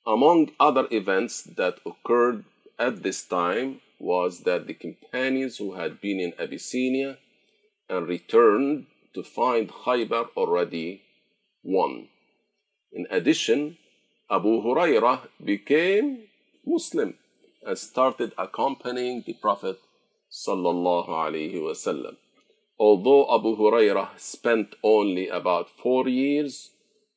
Among 0.07 0.53
other 0.61 0.87
events 0.92 1.42
that 1.42 1.81
occurred 1.85 2.44
at 2.79 3.03
this 3.03 3.24
time 3.24 3.81
was 3.98 4.42
that 4.42 4.68
the 4.68 4.74
companions 4.74 5.57
who 5.57 5.72
had 5.72 6.01
been 6.01 6.20
in 6.20 6.33
Abyssinia 6.38 7.18
and 7.88 8.07
returned 8.07 8.87
to 9.14 9.22
find 9.22 9.70
Khaybar 9.70 10.29
already 10.37 11.03
won. 11.62 12.09
In 12.92 13.07
addition, 13.11 13.79
Abu 14.31 14.62
Hurairah 14.62 15.29
became 15.42 16.24
Muslim 16.64 17.14
and 17.66 17.79
started 17.79 18.33
accompanying 18.38 19.22
the 19.27 19.33
Prophet 19.35 19.79
sallallahu 20.31 21.09
alaihi 21.09 21.55
wasallam. 21.55 22.16
Although 22.79 23.35
Abu 23.35 23.57
Hurairah 23.57 24.18
spent 24.18 24.77
only 24.83 25.29
about 25.29 25.68
four 25.70 26.09
years 26.09 26.70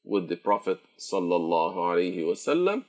with 0.04 0.30
the 0.30 0.38
Prophet 0.38 0.80
sallallahu 0.98 1.76
alaihi 1.76 2.26
wasallam, 2.26 2.86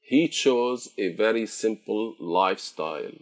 he 0.00 0.28
chose 0.28 0.90
a 0.98 1.14
very 1.14 1.46
simple 1.46 2.16
lifestyle, 2.18 3.12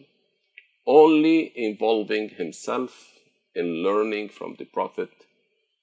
only 0.86 1.52
involving 1.54 2.30
himself 2.30 3.19
in 3.54 3.82
learning 3.82 4.28
from 4.28 4.56
the 4.58 4.64
Prophet 4.64 5.10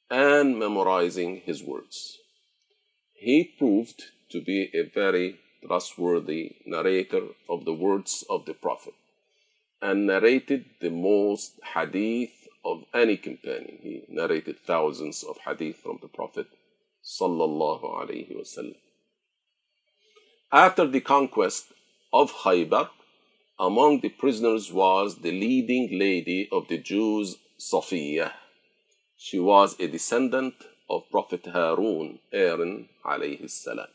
and 0.10 0.58
memorizing 0.58 1.41
his 1.45 1.63
words. 1.63 2.17
He 3.13 3.43
proved 3.43 4.03
to 4.32 4.41
be 4.41 4.69
a 4.73 4.84
very 4.84 5.39
trustworthy 5.65 6.56
narrator 6.65 7.23
of 7.49 7.65
the 7.65 7.73
words 7.73 8.23
of 8.30 8.45
the 8.45 8.53
Prophet 8.53 8.93
and 9.82 10.08
narrated 10.08 10.65
the 10.82 10.89
most 10.89 11.60
hadith 11.75 12.47
of 12.63 12.84
any 12.93 13.17
companion. 13.17 13.77
He 13.82 14.03
narrated 14.10 14.60
thousands 14.60 15.23
of 15.23 15.38
hadith 15.45 15.77
from 15.77 15.99
the 16.01 16.08
Prophet 16.08 16.47
sallallahu 17.03 17.84
alaihi 17.84 18.36
wasallam. 18.36 18.75
After 20.51 20.86
the 20.88 21.01
conquest 21.01 21.73
of 22.13 22.34
Khaybar, 22.34 22.89
among 23.60 24.01
the 24.01 24.10
prisoners 24.10 24.71
was 24.71 25.17
the 25.21 25.32
leading 25.32 25.97
lady 25.97 26.47
of 26.51 26.67
the 26.67 26.77
Jews, 26.77 27.38
Safiyyah. 27.60 28.34
She 29.17 29.39
was 29.39 29.80
a 29.80 29.88
descendant 29.88 30.54
of 30.89 31.10
Prophet 31.10 31.46
Harun, 31.46 32.20
Aaron 32.32 32.89
alayhi 33.04 33.50
salam. 33.50 33.88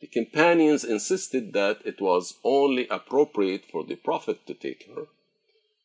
The 0.00 0.06
companions 0.06 0.84
insisted 0.84 1.54
that 1.54 1.78
it 1.84 2.00
was 2.00 2.34
only 2.44 2.86
appropriate 2.88 3.64
for 3.64 3.84
the 3.84 3.96
Prophet 3.96 4.46
to 4.46 4.54
take 4.54 4.86
her. 4.94 5.06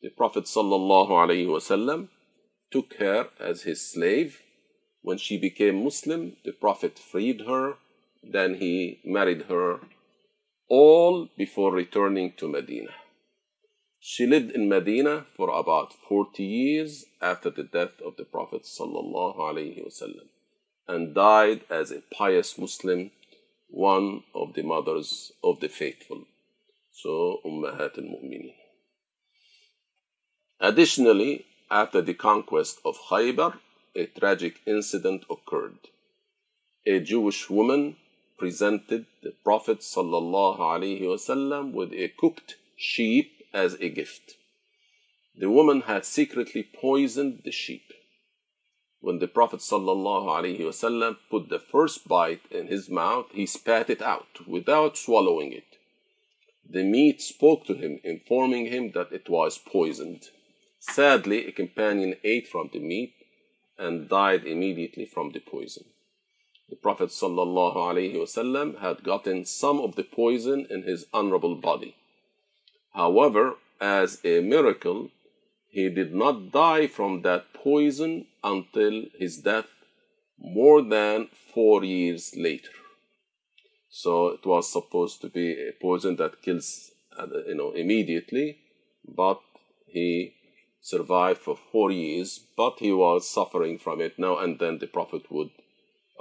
The 0.01 0.09
Prophet 0.09 0.43
ﷺ 0.43 2.09
took 2.71 2.93
her 2.95 3.29
as 3.39 3.61
his 3.63 3.81
slave. 3.81 4.41
When 5.01 5.17
she 5.17 5.37
became 5.37 5.83
Muslim, 5.83 6.35
the 6.43 6.51
Prophet 6.51 6.99
freed 6.99 7.41
her. 7.47 7.75
Then 8.21 8.55
he 8.55 8.99
married 9.05 9.43
her, 9.43 9.79
all 10.67 11.29
before 11.37 11.71
returning 11.71 12.33
to 12.37 12.49
Medina. 12.49 12.91
She 14.01 14.25
lived 14.25 14.51
in 14.51 14.69
Medina 14.69 15.25
for 15.35 15.49
about 15.49 15.93
40 15.93 16.43
years 16.43 17.05
after 17.21 17.49
the 17.49 17.63
death 17.63 17.99
of 18.01 18.15
the 18.15 18.23
Prophet 18.23 18.65
and 20.87 21.13
died 21.13 21.61
as 21.69 21.91
a 21.91 22.01
pious 22.11 22.57
Muslim 22.57 23.11
one 23.69 24.23
of 24.33 24.53
the 24.53 24.63
mothers 24.63 25.31
of 25.43 25.59
the 25.59 25.67
faithful. 25.69 26.23
So, 26.91 27.41
Ummahat 27.45 27.97
al 27.97 28.05
Mu'mineen. 28.05 28.53
Additionally, 30.59 31.45
after 31.69 32.01
the 32.01 32.13
conquest 32.13 32.79
of 32.83 32.97
Khaybar, 33.09 33.59
a 33.95 34.05
tragic 34.05 34.61
incident 34.65 35.25
occurred. 35.29 35.77
A 36.85 36.99
Jewish 36.99 37.49
woman 37.49 37.97
presented 38.37 39.05
the 39.21 39.33
Prophet 39.43 39.79
ﷺ 39.79 41.73
with 41.73 41.93
a 41.93 42.07
cooked 42.17 42.55
sheep 42.75 43.38
as 43.53 43.75
a 43.75 43.89
gift. 43.89 44.35
The 45.35 45.49
woman 45.49 45.81
had 45.81 46.05
secretly 46.05 46.63
poisoned 46.63 47.41
the 47.45 47.51
sheep. 47.51 47.93
When 49.01 49.19
the 49.19 49.27
Prophet 49.27 49.61
ﷺ 49.61 51.17
put 51.29 51.49
the 51.49 51.59
first 51.59 52.07
bite 52.07 52.41
in 52.51 52.67
his 52.67 52.89
mouth, 52.89 53.27
he 53.31 53.45
spat 53.45 53.89
it 53.89 54.01
out 54.01 54.45
without 54.47 54.97
swallowing 54.97 55.53
it. 55.53 55.77
The 56.69 56.83
meat 56.83 57.21
spoke 57.21 57.65
to 57.65 57.73
him, 57.73 57.99
informing 58.03 58.65
him 58.65 58.91
that 58.91 59.11
it 59.11 59.29
was 59.29 59.57
poisoned. 59.57 60.29
Sadly, 60.79 61.47
a 61.47 61.51
companion 61.51 62.15
ate 62.23 62.47
from 62.47 62.69
the 62.71 62.79
meat 62.79 63.13
and 63.77 64.09
died 64.09 64.45
immediately 64.45 65.05
from 65.05 65.31
the 65.31 65.39
poison. 65.39 65.85
The 66.69 66.75
Prophet 66.75 67.09
ﷺ 67.09 68.79
had 68.79 69.03
gotten 69.03 69.45
some 69.45 69.79
of 69.79 69.95
the 69.95 70.03
poison 70.03 70.67
in 70.69 70.83
his 70.83 71.05
honorable 71.13 71.55
body. 71.55 71.95
However, 72.93 73.55
as 73.79 74.19
a 74.25 74.41
miracle, 74.41 75.09
he 75.69 75.89
did 75.89 76.13
not 76.13 76.51
die 76.51 76.87
from 76.87 77.21
that 77.21 77.53
poison 77.53 78.25
until 78.43 79.03
his 79.17 79.37
death 79.37 79.69
more 80.37 80.81
than 80.81 81.27
four 81.53 81.83
years 81.83 82.33
later. 82.35 82.71
So 83.89 84.29
it 84.29 84.45
was 84.45 84.71
supposed 84.71 85.21
to 85.21 85.29
be 85.29 85.51
a 85.51 85.73
poison 85.73 86.15
that 86.17 86.41
kills, 86.41 86.91
uh, 87.17 87.27
you 87.47 87.55
know, 87.55 87.71
immediately, 87.71 88.57
but 89.07 89.41
he 89.87 90.33
survived 90.81 91.39
for 91.39 91.57
four 91.71 91.91
years, 91.91 92.39
but 92.55 92.75
he 92.79 92.91
was 92.91 93.29
suffering 93.29 93.77
from 93.77 94.01
it 94.01 94.17
now 94.17 94.37
and 94.37 94.59
then. 94.59 94.77
The 94.79 94.87
Prophet 94.87 95.23
would 95.31 95.49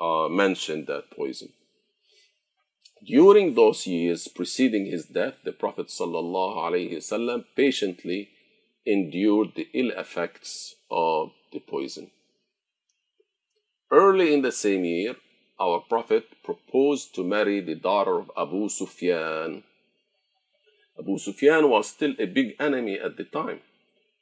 uh, 0.00 0.28
mention 0.28 0.86
that 0.86 1.10
poison. 1.10 1.50
During 3.04 3.54
those 3.54 3.86
years 3.86 4.28
preceding 4.28 4.86
his 4.86 5.06
death, 5.06 5.38
the 5.44 5.52
Prophet 5.52 5.86
ﷺ 5.86 7.44
patiently 7.54 8.30
endured 8.84 9.54
the 9.54 9.68
ill 9.72 9.90
effects 9.90 10.74
of 10.90 11.30
the 11.52 11.60
poison. 11.60 12.10
Early 13.90 14.34
in 14.34 14.42
the 14.42 14.52
same 14.52 14.84
year, 14.84 15.16
our 15.60 15.80
Prophet 15.80 16.24
proposed 16.44 17.14
to 17.14 17.24
marry 17.24 17.60
the 17.60 17.74
daughter 17.74 18.18
of 18.18 18.30
Abu 18.36 18.68
Sufyan. 18.68 19.64
Abu 20.98 21.18
Sufyan 21.18 21.70
was 21.70 21.88
still 21.88 22.14
a 22.18 22.26
big 22.26 22.54
enemy 22.58 22.98
at 22.98 23.16
the 23.16 23.24
time. 23.24 23.60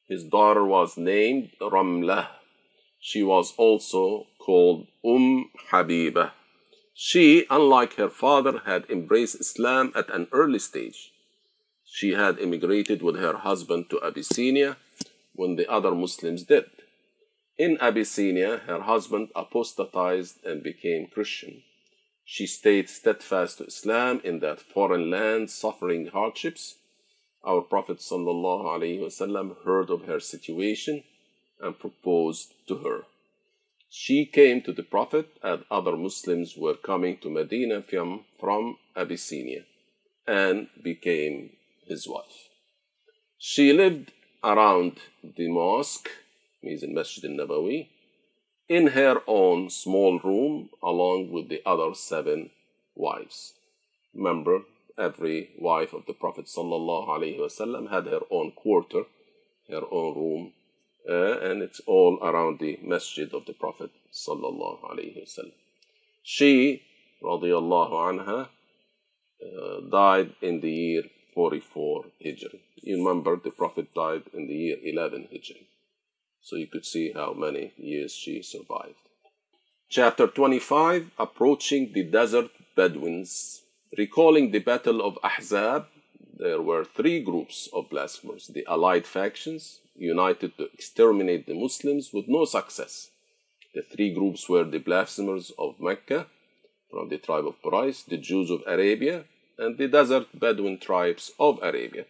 His 0.09 0.25
daughter 0.25 0.65
was 0.65 0.97
named 0.97 1.51
Ramlah. 1.61 2.29
She 3.01 3.23
was 3.23 3.55
also 3.57 4.27
called 4.39 4.87
Umm 5.05 5.51
Habiba. 5.71 6.33
She, 6.99 7.45
unlike 7.51 7.97
her 7.97 8.09
father, 8.09 8.63
had 8.65 8.89
embraced 8.89 9.39
Islam 9.39 9.93
at 9.95 10.09
an 10.09 10.29
early 10.33 10.59
stage. 10.59 11.13
She 11.85 12.13
had 12.13 12.39
immigrated 12.39 13.03
with 13.03 13.17
her 13.17 13.37
husband 13.37 13.91
to 13.91 14.03
Abyssinia 14.03 14.79
when 15.35 15.57
the 15.57 15.71
other 15.71 15.95
Muslims 15.95 16.45
did. 16.45 16.71
In 17.59 17.77
Abyssinia, 17.83 18.63
her 18.67 18.81
husband 18.81 19.29
apostatized 19.37 20.43
and 20.43 20.63
became 20.63 21.07
Christian. 21.07 21.65
She 22.25 22.47
stayed 22.47 22.89
steadfast 22.89 23.59
to 23.59 23.67
Islam 23.67 24.23
in 24.25 24.41
that 24.41 24.59
foreign 24.59 25.11
land, 25.11 25.51
suffering 25.51 26.07
hardships. 26.07 26.77
Our 27.45 27.61
Prophet 27.61 27.99
ﷺ 27.99 29.65
heard 29.67 29.91
of 29.91 30.07
her 30.07 30.19
situation 30.19 31.05
and 31.61 31.79
proposed 31.79 32.55
to 32.69 32.79
her. 32.79 33.05
She 33.89 34.27
came 34.27 34.63
to 34.63 34.73
the 34.73 34.83
Prophet 34.83 35.29
and 35.43 35.65
other 35.71 35.97
Muslims 35.97 36.57
were 36.57 36.75
coming 36.75 37.19
to 37.19 37.31
Medina 37.31 37.83
from, 37.83 38.25
from 38.39 38.79
Abyssinia 38.97 39.65
and 40.27 40.69
became 40.83 41.51
his 41.87 42.09
wife. 42.09 42.49
She 43.39 43.73
lived 43.73 44.13
around 44.43 44.99
the 45.23 45.49
mosque, 45.49 46.11
means 46.63 46.83
in 46.83 46.95
Masjid 46.95 47.25
al-Nabawi, 47.25 47.89
in 48.69 48.89
her 48.89 49.23
own 49.27 49.71
small 49.71 50.19
room 50.19 50.71
along 50.83 51.31
with 51.31 51.49
the 51.49 51.63
other 51.65 51.95
seven 51.95 52.51
wives. 52.95 53.55
Remember, 54.15 54.63
every 54.99 55.51
wife 55.59 55.93
of 55.93 56.07
the 56.07 56.13
Prophet 56.13 56.49
had 56.49 58.07
her 58.07 58.21
own 58.31 58.53
quarter, 58.53 59.05
her 59.69 59.83
own 59.91 60.15
room, 60.15 60.53
uh, 61.09 61.39
and 61.41 61.63
it's 61.63 61.81
all 61.87 62.19
around 62.23 62.59
the 62.59 62.79
masjid 62.83 63.33
of 63.33 63.45
the 63.47 63.53
Prophet 63.53 63.91
sallallahu 64.13 64.83
alaihi 64.91 65.23
wasallam. 65.23 65.53
She, 66.23 66.83
radiallahu 67.23 67.93
anha, 68.11 68.49
uh, 69.45 69.81
died 69.91 70.35
in 70.43 70.61
the 70.61 70.71
year 70.71 71.03
44 71.35 72.05
Hijri. 72.25 72.61
You 72.83 72.99
remember 72.99 73.37
the 73.37 73.51
Prophet 73.51 73.95
died 73.95 74.23
in 74.33 74.47
the 74.47 74.55
year 74.55 74.77
11 74.83 75.29
Hijri. 75.33 75.67
So 76.41 76.57
you 76.57 76.67
could 76.67 76.87
see 76.87 77.13
how 77.13 77.33
many 77.35 77.73
years 77.77 78.13
she 78.13 78.43
survived. 78.43 78.95
Chapter 79.89 80.27
25 80.27 81.11
Approaching 81.19 81.93
the 81.93 82.05
Desert 82.05 82.51
Bedouins. 82.75 83.63
Recalling 83.97 84.51
the 84.51 84.59
Battle 84.59 85.01
of 85.01 85.19
Ahzab, 85.23 85.87
there 86.39 86.61
were 86.61 86.85
three 86.85 87.23
groups 87.23 87.69
of 87.73 87.89
blasphemers 87.89 88.49
the 88.49 88.67
allied 88.69 89.07
factions, 89.07 89.81
united 89.99 90.57
to 90.57 90.65
exterminate 90.73 91.47
the 91.47 91.55
Muslims 91.55 92.13
with 92.13 92.27
no 92.29 92.45
success. 92.45 93.11
The 93.75 93.83
three 93.83 94.13
groups 94.13 94.49
were 94.49 94.65
the 94.65 94.79
blasphemers 94.79 95.53
of 95.59 95.81
Mecca 95.81 96.27
from 96.91 97.09
the 97.09 97.19
tribe 97.19 97.47
of 97.47 97.61
Quraysh, 97.63 98.07
the 98.07 98.17
Jews 98.17 98.51
of 98.51 98.63
Arabia, 98.67 99.25
and 99.59 99.77
the 99.77 99.89
desert 99.89 100.29
Bedouin 100.35 100.79
tribes 100.79 101.33
of 101.39 101.59
Arabia. 101.63 102.07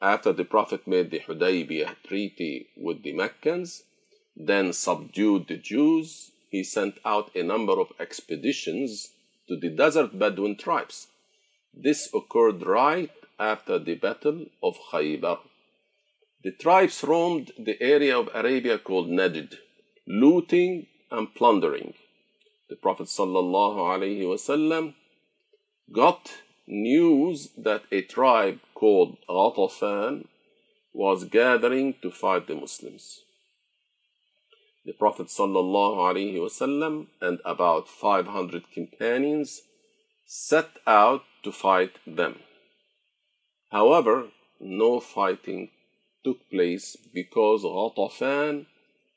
After 0.00 0.32
the 0.32 0.44
Prophet 0.44 0.86
made 0.86 1.10
the 1.10 1.20
Hudaybiyah 1.20 1.96
treaty 2.06 2.66
with 2.76 3.02
the 3.02 3.12
Meccans, 3.12 3.84
then 4.34 4.72
subdued 4.72 5.46
the 5.46 5.56
Jews, 5.56 6.32
he 6.50 6.64
sent 6.64 6.98
out 7.04 7.34
a 7.36 7.42
number 7.42 7.78
of 7.78 7.92
expeditions 8.00 9.10
to 9.48 9.56
the 9.56 9.68
desert 9.68 10.18
Bedouin 10.18 10.56
tribes. 10.56 11.08
This 11.74 12.08
occurred 12.12 12.66
right 12.66 13.10
after 13.38 13.78
the 13.78 13.94
Battle 13.94 14.46
of 14.62 14.76
Khaybar. 14.90 15.38
The 16.44 16.50
tribes 16.50 17.04
roamed 17.04 17.52
the 17.56 17.80
area 17.80 18.18
of 18.18 18.28
Arabia 18.34 18.76
called 18.78 19.08
Najd, 19.08 19.54
looting 20.08 20.88
and 21.08 21.32
plundering. 21.32 21.94
The 22.68 22.74
Prophet 22.74 23.06
ﷺ 23.06 24.94
got 25.92 26.32
news 26.66 27.50
that 27.56 27.84
a 27.92 28.02
tribe 28.02 28.58
called 28.74 29.18
Ghatafan 29.28 30.26
was 30.92 31.24
gathering 31.24 31.94
to 32.02 32.10
fight 32.10 32.48
the 32.48 32.56
Muslims. 32.56 33.20
The 34.84 34.94
Prophet 34.94 35.28
ﷺ 35.28 37.06
and 37.20 37.38
about 37.44 37.88
500 37.88 38.72
companions 38.72 39.62
set 40.26 40.70
out 40.88 41.22
to 41.44 41.52
fight 41.52 42.00
them. 42.04 42.40
However, 43.70 44.30
no 44.58 44.98
fighting 44.98 45.70
took 46.24 46.48
place 46.50 46.96
because 47.12 47.62
Ghatafan 47.62 48.66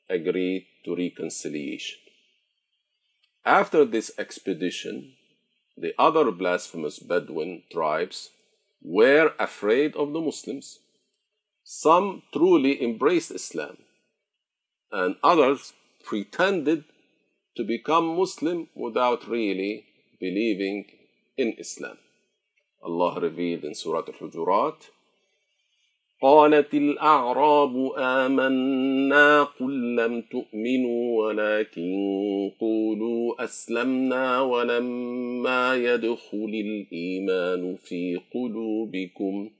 agreed 0.08 0.66
to 0.84 0.96
reconciliation. 0.96 1.98
After 3.44 3.84
this 3.84 4.10
expedition, 4.18 5.12
the 5.76 5.94
other 5.98 6.30
blasphemous 6.30 6.98
Bedouin 6.98 7.62
tribes 7.70 8.30
were 8.82 9.32
afraid 9.38 9.94
of 9.96 10.12
the 10.12 10.20
Muslims. 10.20 10.78
Some 11.62 12.22
truly 12.32 12.82
embraced 12.82 13.30
Islam, 13.30 13.78
and 14.92 15.16
others 15.22 15.72
pretended 16.04 16.84
to 17.56 17.64
become 17.64 18.16
Muslim 18.16 18.68
without 18.74 19.28
really 19.28 19.84
believing 20.20 20.86
in 21.36 21.54
Islam. 21.58 21.98
Allah 22.82 23.20
revealed 23.20 23.64
in 23.64 23.74
Surah 23.74 24.04
Al-Hujurat, 24.06 24.90
قالت 26.22 26.74
الأعراب 26.74 27.92
آمنا 27.98 29.42
قل 29.44 29.96
لم 29.96 30.22
تؤمنوا 30.22 31.26
ولكن 31.26 31.92
قولوا 32.60 33.44
أسلمنا 33.44 34.40
ولما 34.40 35.76
يدخل 35.76 36.52
الإيمان 36.64 37.76
في 37.76 38.20
قلوبكم 38.34 39.50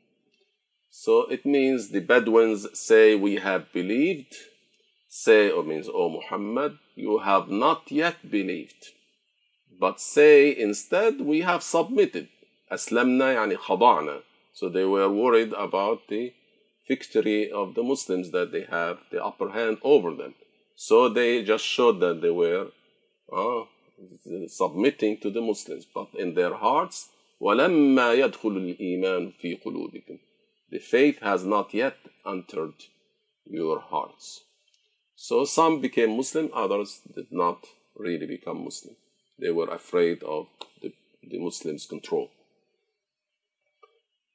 So 0.88 1.30
it 1.30 1.44
means 1.44 1.90
the 1.90 2.00
Bedouins 2.00 2.66
say 2.72 3.14
we 3.14 3.34
have 3.36 3.70
believed 3.74 4.34
say 5.08 5.50
or 5.50 5.62
means 5.62 5.88
O 5.92 6.08
Muhammad 6.08 6.78
you 6.94 7.18
have 7.18 7.50
not 7.50 7.92
yet 7.92 8.30
believed 8.30 8.82
but 9.78 10.00
say 10.00 10.56
instead 10.56 11.20
we 11.20 11.42
have 11.42 11.62
submitted 11.62 12.28
أسلمنا 12.72 13.32
يعني 13.32 13.56
خضعنا 13.56 14.22
so 14.54 14.70
they 14.70 14.86
were 14.86 15.10
worried 15.10 15.52
about 15.52 16.08
the 16.08 16.32
victory 16.87 17.51
of 17.51 17.75
the 17.75 17.83
Muslims 17.83 18.31
that 18.31 18.51
they 18.51 18.63
have 18.63 18.99
the 19.11 19.23
upper 19.23 19.49
hand 19.51 19.77
over 19.83 20.13
them. 20.13 20.33
So 20.75 21.09
they 21.09 21.43
just 21.43 21.65
showed 21.65 21.99
that 21.99 22.21
they 22.21 22.31
were 22.31 22.67
uh, 23.31 23.63
submitting 24.47 25.17
to 25.21 25.29
the 25.29 25.41
Muslims, 25.41 25.85
but 25.85 26.09
in 26.17 26.33
their 26.33 26.55
hearts, 26.55 27.09
وَلَمَّا 27.41 28.09
يَدْخُلُ 28.23 28.55
الْإِيمَانُ 28.63 29.33
فِي 29.39 29.61
قُلُوبِكُمْ 29.63 30.19
The 30.69 30.79
faith 30.79 31.19
has 31.21 31.45
not 31.45 31.73
yet 31.73 31.97
entered 32.25 32.73
your 33.45 33.79
hearts. 33.79 34.41
So 35.15 35.45
some 35.45 35.81
became 35.81 36.17
Muslim, 36.17 36.49
others 36.53 37.01
did 37.15 37.31
not 37.31 37.65
really 37.95 38.25
become 38.25 38.63
Muslim. 38.63 38.95
They 39.39 39.51
were 39.51 39.69
afraid 39.69 40.23
of 40.23 40.47
the, 40.81 40.93
the 41.23 41.39
Muslims' 41.39 41.85
control. 41.85 42.29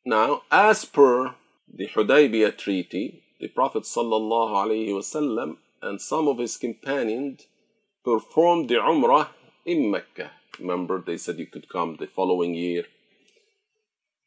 Now, 0.05 0.43
as 0.51 0.85
per 0.85 1.35
the 1.82 1.88
Hudaybiyah 1.88 2.56
Treaty, 2.60 3.24
the 3.40 3.48
Prophet 3.48 3.86
ﷺ 3.86 5.58
and 5.82 6.00
some 6.00 6.28
of 6.28 6.38
his 6.38 6.56
companions 6.56 7.48
performed 8.06 8.70
the 8.70 8.76
Umrah 8.76 9.30
in 9.66 9.90
Mecca. 9.90 10.30
Remember, 10.60 11.02
they 11.02 11.18
said 11.18 11.40
you 11.40 11.48
could 11.48 11.68
come 11.68 11.96
the 11.96 12.06
following 12.06 12.54
year. 12.54 12.84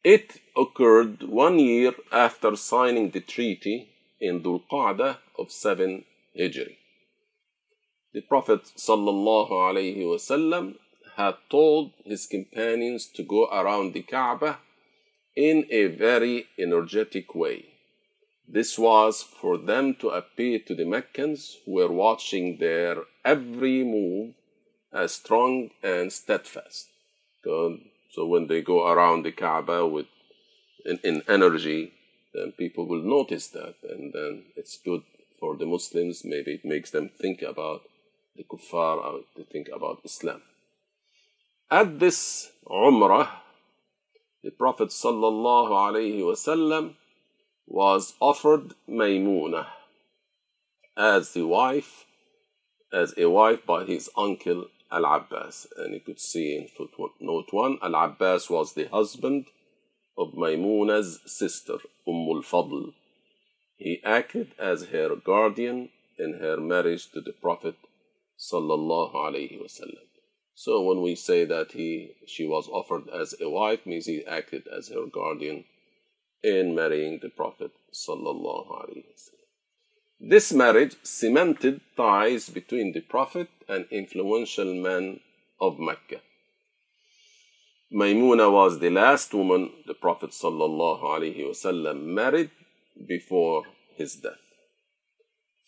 It 0.03 0.41
occurred 0.57 1.23
one 1.23 1.61
year 1.61 1.93
after 2.11 2.57
signing 2.57 3.11
the 3.11 3.21
treaty 3.21 3.89
in 4.21 4.43
Dhul 4.43 4.63
Qa'dah 4.69 5.19
of 5.39 5.53
7 5.53 6.05
Hijri. 6.37 6.77
The 8.15 8.23
Prophet 8.23 8.63
ﷺ 8.77 10.75
had 11.15 11.37
told 11.49 11.93
his 12.05 12.27
companions 12.27 13.07
to 13.15 13.23
go 13.23 13.47
around 13.47 13.93
the 13.93 14.03
Kaaba 14.03 14.59
in 15.37 15.67
a 15.71 15.87
very 15.87 16.47
energetic 16.59 17.35
way. 17.35 17.67
This 18.47 18.79
was 18.79 19.23
for 19.23 19.57
them 19.57 19.95
to 19.97 20.11
appear 20.11 20.59
to 20.61 20.75
the 20.75 20.85
Meccans 20.85 21.59
who 21.65 21.73
were 21.73 21.91
watching 21.91 22.59
their 22.59 22.99
every 23.25 23.83
move 23.83 24.35
as 24.93 25.13
strong 25.13 25.71
and 25.83 26.13
steadfast. 26.13 26.89
So, 27.43 28.27
when 28.27 28.47
they 28.47 28.63
go 28.63 28.87
around 28.87 29.25
the 29.25 29.33
Kaaba 29.33 29.87
with 29.87 30.07
in, 30.85 30.99
in 31.03 31.23
energy, 31.29 31.93
then 32.33 32.53
people 32.53 32.87
will 32.87 33.03
notice 33.03 33.49
that, 33.49 33.75
and 33.83 34.13
then 34.13 34.45
it's 34.57 34.79
good 34.79 35.03
for 35.39 35.57
the 35.57 35.67
Muslims. 35.67 36.25
Maybe 36.25 36.53
it 36.53 36.65
makes 36.65 36.91
them 36.91 37.09
think 37.09 37.43
about 37.43 37.83
the 38.37 38.45
kuffar, 38.45 38.97
or 39.05 39.21
to 39.37 39.45
think 39.45 39.69
about 39.75 40.01
Islam. 40.05 40.43
At 41.71 41.99
this 41.99 42.51
Umrah, 42.67 43.29
the 44.45 44.51
Prophet 44.51 44.91
ﷺ 44.91 46.95
was 47.67 48.15
offered 48.21 48.75
Maymuna 48.87 49.69
as 50.99 51.33
the 51.33 51.47
wife, 51.47 52.05
as 52.93 53.15
a 53.17 53.31
wife 53.31 53.65
by 53.65 53.85
his 53.85 54.11
uncle 54.19 54.67
Al 54.93 55.07
Abbas. 55.07 55.67
And 55.79 55.95
you 55.95 56.01
could 56.01 56.21
see 56.21 56.59
in 56.59 56.69
footnote 56.69 57.47
1 57.53 57.79
Al 57.83 57.95
Abbas 57.95 58.51
was 58.51 58.75
the 58.75 58.85
husband 58.89 59.47
of 60.19 60.35
Maymuna's 60.35 61.21
sister, 61.25 61.79
Umm 62.07 62.29
al 62.29 62.43
Fadl. 62.43 62.93
He 63.79 64.03
acted 64.05 64.53
as 64.59 64.89
her 64.89 65.17
guardian 65.17 65.89
in 66.19 66.35
her 66.35 66.59
marriage 66.59 67.11
to 67.13 67.23
the 67.23 67.33
Prophet 67.33 67.77
sallallahu 68.39 69.15
alaihi 69.15 69.59
wasallam. 69.59 70.14
So 70.55 70.83
when 70.83 71.03
we 71.03 71.15
say 71.17 71.45
that 71.45 71.73
he 71.73 72.13
she 72.27 72.47
was 72.47 72.69
offered 72.69 73.09
as 73.09 73.35
a 73.41 73.51
wife, 73.51 73.85
means 73.87 74.07
he 74.07 74.25
acted 74.25 74.67
as 74.69 74.89
her 74.89 75.07
guardian 75.07 75.65
in 76.43 76.75
marrying 76.75 77.19
the 77.21 77.31
Prophet. 77.31 77.73
This 80.21 80.53
marriage 80.53 80.97
cemented 81.03 81.81
ties 81.97 82.49
between 82.49 82.93
the 82.93 83.01
Prophet 83.01 83.49
and 83.69 83.87
influential 83.91 84.75
men 84.75 85.21
of 85.61 85.79
Mecca. 85.79 86.21
Maymuna 87.93 88.51
was 88.51 88.79
the 88.79 88.91
last 88.91 89.35
woman 89.35 89.71
the 89.87 89.95
Prophet 89.95 90.31
wasallam 90.31 92.05
married 92.07 92.51
before 93.07 93.65
his 93.97 94.17
death. 94.17 94.45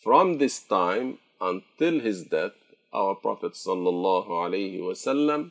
From 0.03 0.37
this 0.37 0.59
time 0.59 1.19
until 1.39 1.99
his 1.99 2.23
death, 2.23 2.66
our 2.96 3.14
Prophet 3.14 3.52
ﷺ 3.52 5.50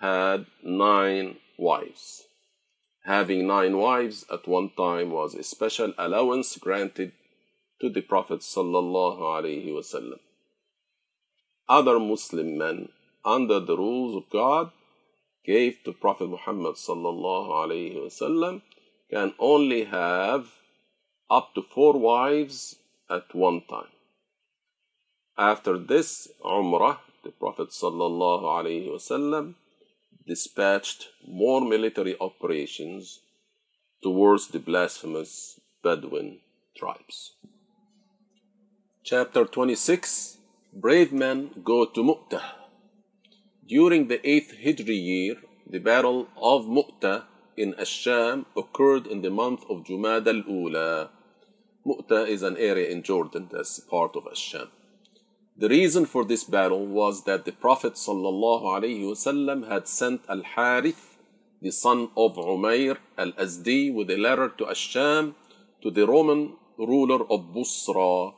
had 0.00 0.46
nine 0.62 1.36
wives. 1.58 2.26
Having 3.04 3.46
nine 3.46 3.76
wives 3.76 4.24
at 4.32 4.48
one 4.48 4.70
time 4.76 5.10
was 5.10 5.34
a 5.34 5.42
special 5.42 5.92
allowance 5.98 6.56
granted 6.56 7.12
to 7.80 7.88
the 7.90 8.00
Prophet 8.00 8.40
ﷺ. 8.40 10.18
Other 11.68 11.98
Muslim 11.98 12.58
men, 12.58 12.88
under 13.24 13.60
the 13.60 13.76
rules 13.76 14.16
of 14.16 14.30
God, 14.30 14.70
gave 15.44 15.82
to 15.84 15.92
Prophet 15.92 16.28
Muhammad 16.28 16.76
ﷺ 16.76 18.62
can 19.10 19.34
only 19.38 19.84
have 19.84 20.46
up 21.30 21.54
to 21.54 21.62
four 21.62 21.98
wives 21.98 22.76
at 23.10 23.34
one 23.34 23.62
time. 23.68 23.92
After 25.39 25.77
this 25.77 26.27
Umrah, 26.43 26.97
the 27.23 27.31
Prophet 27.31 27.69
ﷺ 27.69 29.55
dispatched 30.27 31.07
more 31.25 31.61
military 31.61 32.17
operations 32.19 33.21
towards 34.03 34.49
the 34.49 34.59
blasphemous 34.59 35.57
Bedouin 35.81 36.39
tribes. 36.75 37.35
Chapter 39.01 39.45
26 39.45 40.39
Brave 40.73 41.13
men 41.13 41.51
go 41.63 41.85
to 41.85 42.03
Mu'tah. 42.03 42.43
During 43.65 44.09
the 44.09 44.17
8th 44.17 44.61
Hijri 44.61 45.01
year, 45.01 45.35
the 45.69 45.79
Battle 45.79 46.27
of 46.35 46.65
Mu'tah 46.65 47.23
in 47.55 47.75
Asham 47.75 48.45
occurred 48.57 49.07
in 49.07 49.21
the 49.21 49.29
month 49.29 49.63
of 49.69 49.85
Jumad 49.85 50.27
al-Ula. 50.27 51.11
Mu'tah 51.85 52.27
is 52.27 52.43
an 52.43 52.57
area 52.57 52.89
in 52.89 53.03
Jordan 53.03 53.47
that's 53.49 53.79
part 53.79 54.17
of 54.17 54.25
Asham. 54.25 54.67
The 55.59 55.67
reason 55.67 56.05
for 56.05 56.23
this 56.23 56.45
battle 56.45 56.85
was 56.85 57.25
that 57.25 57.43
the 57.43 57.51
Prophet 57.51 57.95
ﷺ 57.95 59.67
had 59.67 59.89
sent 59.89 60.21
Al 60.29 60.41
Harith, 60.41 61.17
the 61.61 61.71
son 61.71 62.11
of 62.15 62.37
Umayr 62.37 62.97
al 63.17 63.33
Azdi, 63.33 63.93
with 63.93 64.09
a 64.09 64.15
letter 64.15 64.47
to 64.57 64.63
Asham 64.63 65.35
to 65.81 65.91
the 65.91 66.07
Roman 66.07 66.53
ruler 66.77 67.29
of 67.29 67.53
Busra. 67.53 68.33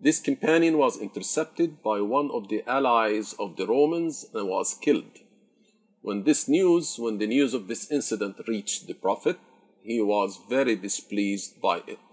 This 0.00 0.18
companion 0.18 0.78
was 0.78 0.98
intercepted 0.98 1.82
by 1.82 2.00
one 2.00 2.30
of 2.30 2.48
the 2.48 2.62
allies 2.66 3.34
of 3.38 3.56
the 3.56 3.66
Romans 3.66 4.24
and 4.32 4.48
was 4.48 4.72
killed. 4.72 5.18
When 6.00 6.24
this 6.24 6.48
news, 6.48 6.98
when 6.98 7.18
the 7.18 7.26
news 7.26 7.52
of 7.52 7.68
this 7.68 7.90
incident 7.90 8.36
reached 8.48 8.86
the 8.86 8.94
Prophet, 8.94 9.38
he 9.82 10.00
was 10.00 10.40
very 10.48 10.76
displeased 10.76 11.60
by 11.60 11.82
it. 11.86 12.06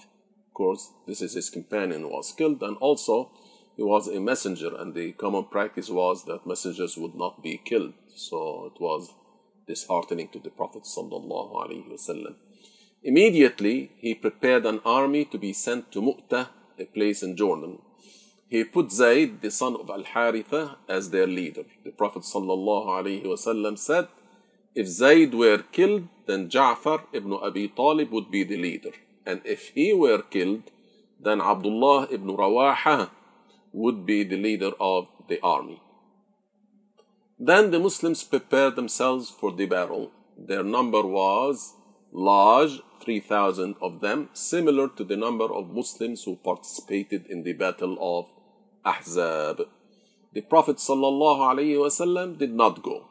Of 0.47 0.53
course, 0.53 0.91
this 1.07 1.21
is 1.21 1.35
his 1.35 1.49
companion 1.49 2.09
was 2.09 2.33
killed, 2.33 2.61
and 2.61 2.75
also 2.79 3.31
he 3.79 3.85
was 3.85 4.09
a 4.09 4.19
messenger, 4.19 4.71
and 4.77 4.93
the 4.93 5.13
common 5.13 5.45
practice 5.45 5.89
was 5.89 6.25
that 6.25 6.45
messengers 6.45 6.97
would 6.97 7.15
not 7.15 7.41
be 7.41 7.55
killed. 7.63 7.93
So 8.13 8.69
it 8.69 8.81
was 8.81 9.13
disheartening 9.65 10.27
to 10.33 10.39
the 10.39 10.49
Prophet. 10.49 10.83
sallallahu 10.83 12.35
Immediately, 13.01 13.91
he 13.97 14.15
prepared 14.15 14.65
an 14.65 14.81
army 14.83 15.23
to 15.31 15.37
be 15.37 15.53
sent 15.53 15.93
to 15.93 16.01
Mu'tah, 16.01 16.49
a 16.77 16.83
place 16.87 17.23
in 17.23 17.37
Jordan. 17.37 17.79
He 18.49 18.65
put 18.65 18.91
Zayd, 18.91 19.41
the 19.41 19.49
son 19.49 19.77
of 19.77 19.89
Al 19.89 20.03
Haritha, 20.03 20.75
as 20.89 21.11
their 21.11 21.27
leader. 21.27 21.63
The 21.85 21.91
Prophet 21.91 22.23
sallallahu 22.23 23.79
said, 23.79 24.09
If 24.75 24.87
Zayd 24.87 25.33
were 25.33 25.63
killed, 25.71 26.09
then 26.25 26.49
Ja'far 26.49 27.03
ibn 27.13 27.31
Abi 27.31 27.69
Talib 27.69 28.11
would 28.11 28.29
be 28.29 28.43
the 28.43 28.57
leader. 28.57 28.91
And 29.25 29.39
if 29.45 29.69
he 29.69 29.93
were 29.93 30.21
killed, 30.21 30.63
then 31.17 31.39
Abdullah 31.39 32.09
ibn 32.11 32.35
Rawaha 32.35 33.11
would 33.71 34.05
be 34.05 34.23
the 34.23 34.37
leader 34.37 34.71
of 34.79 35.07
the 35.27 35.39
army. 35.41 35.81
Then 37.37 37.71
the 37.71 37.79
Muslims 37.79 38.23
prepared 38.23 38.75
themselves 38.75 39.29
for 39.29 39.51
the 39.51 39.65
battle. 39.65 40.11
Their 40.37 40.63
number 40.63 41.01
was 41.01 41.75
large, 42.11 42.81
3,000 43.01 43.75
of 43.81 44.01
them, 44.01 44.29
similar 44.33 44.89
to 44.89 45.03
the 45.03 45.15
number 45.15 45.45
of 45.53 45.69
Muslims 45.69 46.23
who 46.23 46.35
participated 46.35 47.27
in 47.27 47.43
the 47.43 47.53
Battle 47.53 47.97
of 48.01 48.29
Ahzab. 48.85 49.67
The 50.33 50.41
Prophet 50.41 50.77
ﷺ 50.77 52.37
did 52.37 52.53
not 52.53 52.83
go. 52.83 53.07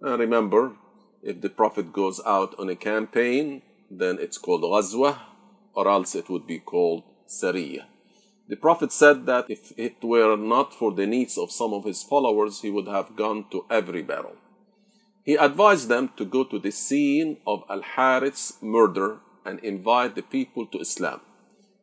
And 0.00 0.18
remember, 0.18 0.76
if 1.22 1.40
the 1.40 1.50
Prophet 1.50 1.92
goes 1.92 2.20
out 2.24 2.54
on 2.58 2.68
a 2.68 2.76
campaign, 2.76 3.62
then 3.90 4.18
it's 4.20 4.38
called 4.38 4.62
Ghazwa, 4.62 5.18
or 5.74 5.88
else 5.88 6.14
it 6.14 6.28
would 6.28 6.46
be 6.46 6.58
called 6.58 7.02
Sariyah. 7.28 7.84
The 8.48 8.56
Prophet 8.56 8.92
said 8.92 9.26
that 9.26 9.50
if 9.50 9.72
it 9.76 10.02
were 10.02 10.34
not 10.36 10.72
for 10.72 10.92
the 10.92 11.06
needs 11.06 11.36
of 11.36 11.52
some 11.52 11.74
of 11.74 11.84
his 11.84 12.02
followers, 12.02 12.62
he 12.62 12.70
would 12.70 12.88
have 12.88 13.14
gone 13.14 13.44
to 13.50 13.66
every 13.70 14.02
battle. 14.02 14.36
He 15.22 15.34
advised 15.34 15.88
them 15.88 16.10
to 16.16 16.24
go 16.24 16.44
to 16.44 16.58
the 16.58 16.70
scene 16.70 17.36
of 17.46 17.62
Al 17.68 17.82
Harith's 17.82 18.54
murder 18.62 19.18
and 19.44 19.58
invite 19.60 20.14
the 20.14 20.22
people 20.22 20.64
to 20.68 20.78
Islam. 20.78 21.20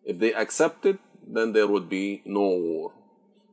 If 0.04 0.18
they 0.18 0.34
accepted, 0.34 0.98
then 1.26 1.54
there 1.54 1.68
would 1.68 1.88
be 1.88 2.24
no 2.26 2.42
war. 2.42 2.94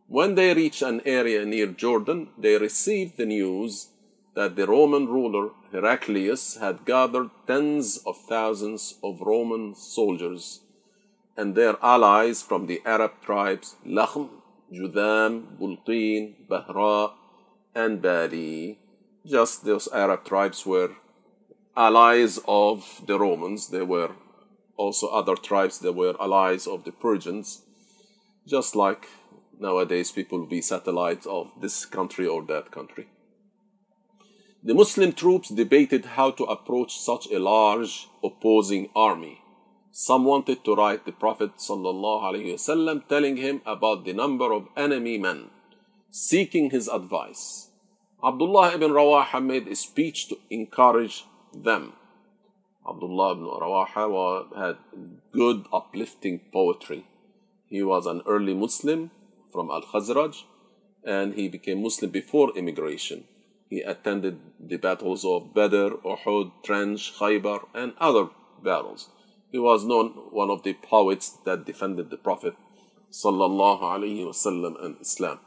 When 0.08 0.34
they 0.34 0.54
reached 0.54 0.80
an 0.80 1.02
area 1.04 1.44
near 1.44 1.66
Jordan, 1.66 2.30
they 2.38 2.56
received 2.56 3.18
the 3.18 3.26
news 3.26 3.88
that 4.34 4.56
the 4.56 4.66
Roman 4.66 5.06
ruler 5.06 5.50
Heraclius 5.70 6.56
had 6.56 6.86
gathered 6.86 7.28
tens 7.46 7.98
of 8.06 8.16
thousands 8.16 8.94
of 9.02 9.20
Roman 9.20 9.74
soldiers 9.74 10.61
and 11.36 11.54
their 11.54 11.76
allies 11.82 12.42
from 12.42 12.66
the 12.66 12.80
Arab 12.84 13.12
tribes 13.22 13.76
Lakhm, 13.86 14.28
Judam, 14.72 15.58
Bulqin, 15.58 16.34
Bahra, 16.48 17.12
and 17.74 18.02
Bali. 18.02 18.78
Just 19.26 19.64
those 19.64 19.88
Arab 19.92 20.24
tribes 20.24 20.66
were 20.66 20.90
allies 21.76 22.38
of 22.46 23.02
the 23.06 23.18
Romans. 23.18 23.68
There 23.68 23.84
were 23.84 24.10
also 24.76 25.08
other 25.08 25.36
tribes 25.36 25.78
that 25.80 25.92
were 25.92 26.20
allies 26.20 26.66
of 26.66 26.84
the 26.84 26.92
Persians, 26.92 27.62
just 28.46 28.74
like 28.74 29.08
nowadays 29.58 30.10
people 30.10 30.40
will 30.40 30.46
be 30.46 30.60
satellites 30.60 31.26
of 31.26 31.52
this 31.60 31.84
country 31.84 32.26
or 32.26 32.42
that 32.42 32.70
country. 32.70 33.08
The 34.64 34.74
Muslim 34.74 35.12
troops 35.12 35.48
debated 35.48 36.04
how 36.04 36.30
to 36.32 36.44
approach 36.44 36.96
such 36.96 37.26
a 37.30 37.38
large 37.38 38.08
opposing 38.22 38.90
army. 38.94 39.41
Some 39.94 40.24
wanted 40.24 40.64
to 40.64 40.74
write 40.74 41.04
the 41.04 41.12
Prophet 41.12 41.56
ﷺ 41.58 43.08
telling 43.08 43.36
him 43.36 43.60
about 43.66 44.06
the 44.06 44.14
number 44.14 44.50
of 44.50 44.68
enemy 44.74 45.18
men, 45.18 45.50
seeking 46.10 46.70
his 46.70 46.88
advice. 46.88 47.68
Abdullah 48.24 48.72
ibn 48.72 48.92
Rawaha 48.92 49.44
made 49.44 49.68
a 49.68 49.76
speech 49.76 50.28
to 50.28 50.38
encourage 50.48 51.26
them. 51.52 51.92
Abdullah 52.88 53.32
ibn 53.32 53.44
Rawaha 53.44 54.56
had 54.56 54.78
good 55.30 55.66
uplifting 55.70 56.40
poetry. 56.50 57.04
He 57.66 57.82
was 57.82 58.06
an 58.06 58.22
early 58.26 58.54
Muslim 58.54 59.10
from 59.52 59.70
Al 59.70 59.82
Khazraj 59.82 60.44
and 61.04 61.34
he 61.34 61.48
became 61.48 61.82
Muslim 61.82 62.10
before 62.10 62.56
immigration. 62.56 63.24
He 63.68 63.80
attended 63.82 64.38
the 64.58 64.78
battles 64.78 65.22
of 65.22 65.52
Badr, 65.52 65.96
Uhud, 66.02 66.52
Trench, 66.62 67.12
Khaybar, 67.18 67.66
and 67.74 67.92
other 67.98 68.28
battles. 68.62 69.10
He 69.52 69.58
was 69.58 69.84
known 69.84 70.08
one 70.30 70.50
of 70.50 70.62
the 70.62 70.72
poets 70.72 71.38
that 71.44 71.66
defended 71.66 72.08
the 72.10 72.16
Prophet 72.16 72.54
sallallahu 73.10 73.82
alaihi 73.82 74.24
wasallam 74.24 74.82
and 74.82 74.96
Islam. 75.00 75.40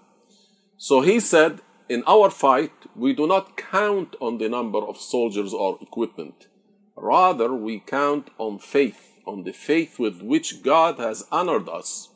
So 0.77 1.01
he 1.01 1.19
said, 1.19 1.61
in 1.89 2.03
our 2.05 2.29
fight, 2.29 2.71
we 2.95 3.13
do 3.13 3.25
not 3.27 3.57
count 3.57 4.15
on 4.21 4.37
the 4.37 4.47
number 4.47 4.79
of 4.79 4.97
soldiers 4.97 5.53
or 5.53 5.79
equipment. 5.81 6.47
Rather, 6.95 7.53
we 7.53 7.79
count 7.79 8.29
on 8.37 8.59
faith, 8.59 9.19
on 9.25 9.43
the 9.43 9.51
faith 9.53 9.99
with 9.99 10.21
which 10.21 10.61
God 10.63 10.97
has 10.99 11.25
honored 11.31 11.67
us. 11.67 12.09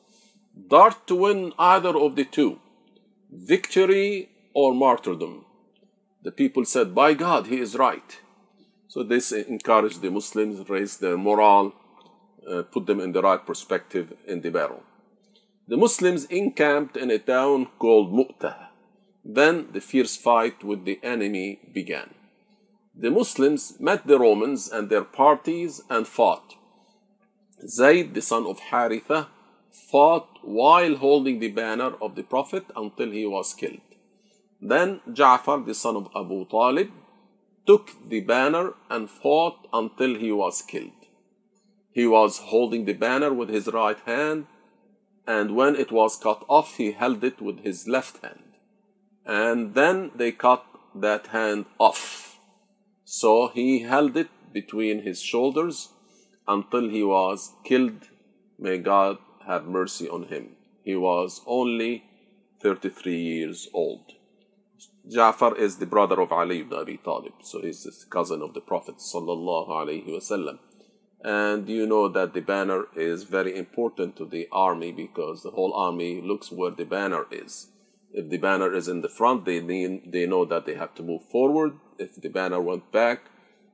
Dart 0.67 1.07
to 1.07 1.15
win 1.15 1.53
either 1.57 1.97
of 1.97 2.15
the 2.15 2.25
two, 2.25 2.59
victory 3.31 4.29
or 4.53 4.73
martyrdom. 4.73 5.45
The 6.23 6.31
people 6.31 6.65
said, 6.65 6.93
By 6.93 7.13
God, 7.13 7.47
he 7.47 7.59
is 7.59 7.75
right. 7.75 8.19
So 8.87 9.03
this 9.03 9.31
encouraged 9.31 10.01
the 10.01 10.09
Muslims, 10.09 10.67
raised 10.67 10.99
their 10.99 11.17
morale, 11.17 11.73
uh, 12.47 12.63
put 12.63 12.85
them 12.85 12.99
in 12.99 13.11
the 13.11 13.21
right 13.21 13.45
perspective 13.45 14.13
in 14.27 14.41
the 14.41 14.51
battle. 14.51 14.83
The 15.67 15.77
Muslims 15.77 16.25
encamped 16.25 16.97
in 16.97 17.11
a 17.11 17.19
town 17.19 17.67
called 17.77 18.13
Mu'tah. 18.13 18.69
Then 19.23 19.67
the 19.71 19.81
fierce 19.81 20.17
fight 20.17 20.63
with 20.63 20.85
the 20.85 20.99
enemy 21.03 21.59
began. 21.73 22.13
The 22.95 23.11
Muslims 23.11 23.79
met 23.79 24.07
the 24.07 24.19
Romans 24.19 24.69
and 24.69 24.89
their 24.89 25.03
parties 25.03 25.81
and 25.89 26.07
fought. 26.07 26.55
Zayd, 27.67 28.13
the 28.13 28.21
son 28.21 28.45
of 28.45 28.59
Haritha, 28.71 29.27
fought 29.71 30.39
while 30.41 30.95
holding 30.95 31.39
the 31.39 31.51
banner 31.51 31.93
of 32.01 32.15
the 32.15 32.23
Prophet 32.23 32.65
until 32.75 33.11
he 33.11 33.25
was 33.25 33.53
killed. 33.53 33.81
Then 34.61 35.01
Ja'far, 35.07 35.65
the 35.65 35.73
son 35.73 35.95
of 35.95 36.09
Abu 36.15 36.45
Talib, 36.45 36.91
took 37.65 37.91
the 38.09 38.21
banner 38.21 38.73
and 38.89 39.09
fought 39.09 39.67
until 39.71 40.15
he 40.15 40.31
was 40.31 40.61
killed. 40.61 40.98
He 41.99 42.07
was 42.07 42.37
holding 42.51 42.85
the 42.85 42.93
banner 42.93 43.33
with 43.33 43.49
his 43.49 43.67
right 43.67 43.99
hand, 44.05 44.45
and 45.27 45.53
when 45.59 45.75
it 45.75 45.91
was 45.91 46.15
cut 46.15 46.45
off, 46.47 46.77
he 46.77 46.93
held 46.93 47.25
it 47.29 47.41
with 47.41 47.59
his 47.67 47.89
left 47.95 48.21
hand. 48.23 48.51
And 49.25 49.73
then 49.79 50.11
they 50.15 50.31
cut 50.31 50.63
that 50.95 51.27
hand 51.27 51.65
off. 51.77 52.39
So 53.03 53.49
he 53.49 53.79
held 53.79 54.15
it 54.15 54.29
between 54.53 55.01
his 55.01 55.21
shoulders 55.21 55.89
until 56.47 56.87
he 56.87 57.03
was 57.03 57.51
killed. 57.65 58.07
May 58.57 58.77
God 58.77 59.17
have 59.45 59.65
mercy 59.79 60.07
on 60.07 60.23
him. 60.33 60.55
He 60.83 60.95
was 60.95 61.41
only 61.45 62.05
33 62.61 63.21
years 63.33 63.67
old. 63.73 64.05
Ja'far 65.17 65.57
is 65.57 65.77
the 65.77 65.91
brother 65.97 66.21
of 66.21 66.31
Ali 66.31 66.61
ibn 66.61 66.79
Abi 66.79 66.97
Talib, 66.97 67.33
so 67.41 67.61
he's 67.61 67.83
the 67.83 67.93
cousin 68.09 68.41
of 68.41 68.53
the 68.53 68.61
Prophet 68.61 68.97
sallallahu 68.99 69.69
alaihi 69.81 70.07
wasallam. 70.07 70.59
And 71.23 71.67
you 71.67 71.85
know 71.85 72.07
that 72.07 72.33
the 72.33 72.41
banner 72.41 72.85
is 72.95 73.23
very 73.23 73.57
important 73.57 74.15
to 74.17 74.25
the 74.25 74.47
army 74.51 74.91
because 74.91 75.43
the 75.43 75.51
whole 75.51 75.73
army 75.73 76.21
looks 76.21 76.51
where 76.51 76.71
the 76.71 76.85
banner 76.85 77.25
is. 77.29 77.67
If 78.11 78.29
the 78.29 78.37
banner 78.37 78.73
is 78.73 78.87
in 78.87 79.01
the 79.01 79.09
front, 79.09 79.45
they, 79.45 79.59
they 79.59 80.25
know 80.25 80.45
that 80.45 80.65
they 80.65 80.75
have 80.75 80.95
to 80.95 81.03
move 81.03 81.23
forward. 81.29 81.73
If 81.97 82.15
the 82.15 82.29
banner 82.29 82.61
went 82.61 82.91
back, 82.91 83.25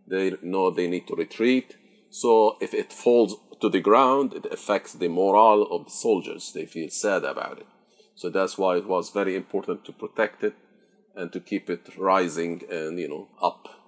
they 0.07 0.33
know 0.41 0.71
they 0.71 0.87
need 0.87 1.07
to 1.07 1.15
retreat. 1.15 1.77
So 2.09 2.57
if 2.59 2.73
it 2.73 2.91
falls 2.91 3.35
to 3.61 3.69
the 3.69 3.79
ground, 3.79 4.33
it 4.33 4.45
affects 4.51 4.93
the 4.93 5.07
morale 5.07 5.63
of 5.63 5.85
the 5.85 5.91
soldiers. 5.91 6.51
They 6.51 6.65
feel 6.65 6.89
sad 6.89 7.23
about 7.23 7.59
it. 7.59 7.67
So 8.15 8.29
that's 8.29 8.57
why 8.57 8.77
it 8.77 8.87
was 8.87 9.09
very 9.09 9.35
important 9.35 9.85
to 9.85 9.91
protect 9.91 10.43
it 10.43 10.55
and 11.15 11.31
to 11.31 11.39
keep 11.39 11.69
it 11.69 11.89
rising 11.97 12.63
and, 12.69 12.99
you 12.99 13.07
know, 13.07 13.29
up 13.41 13.84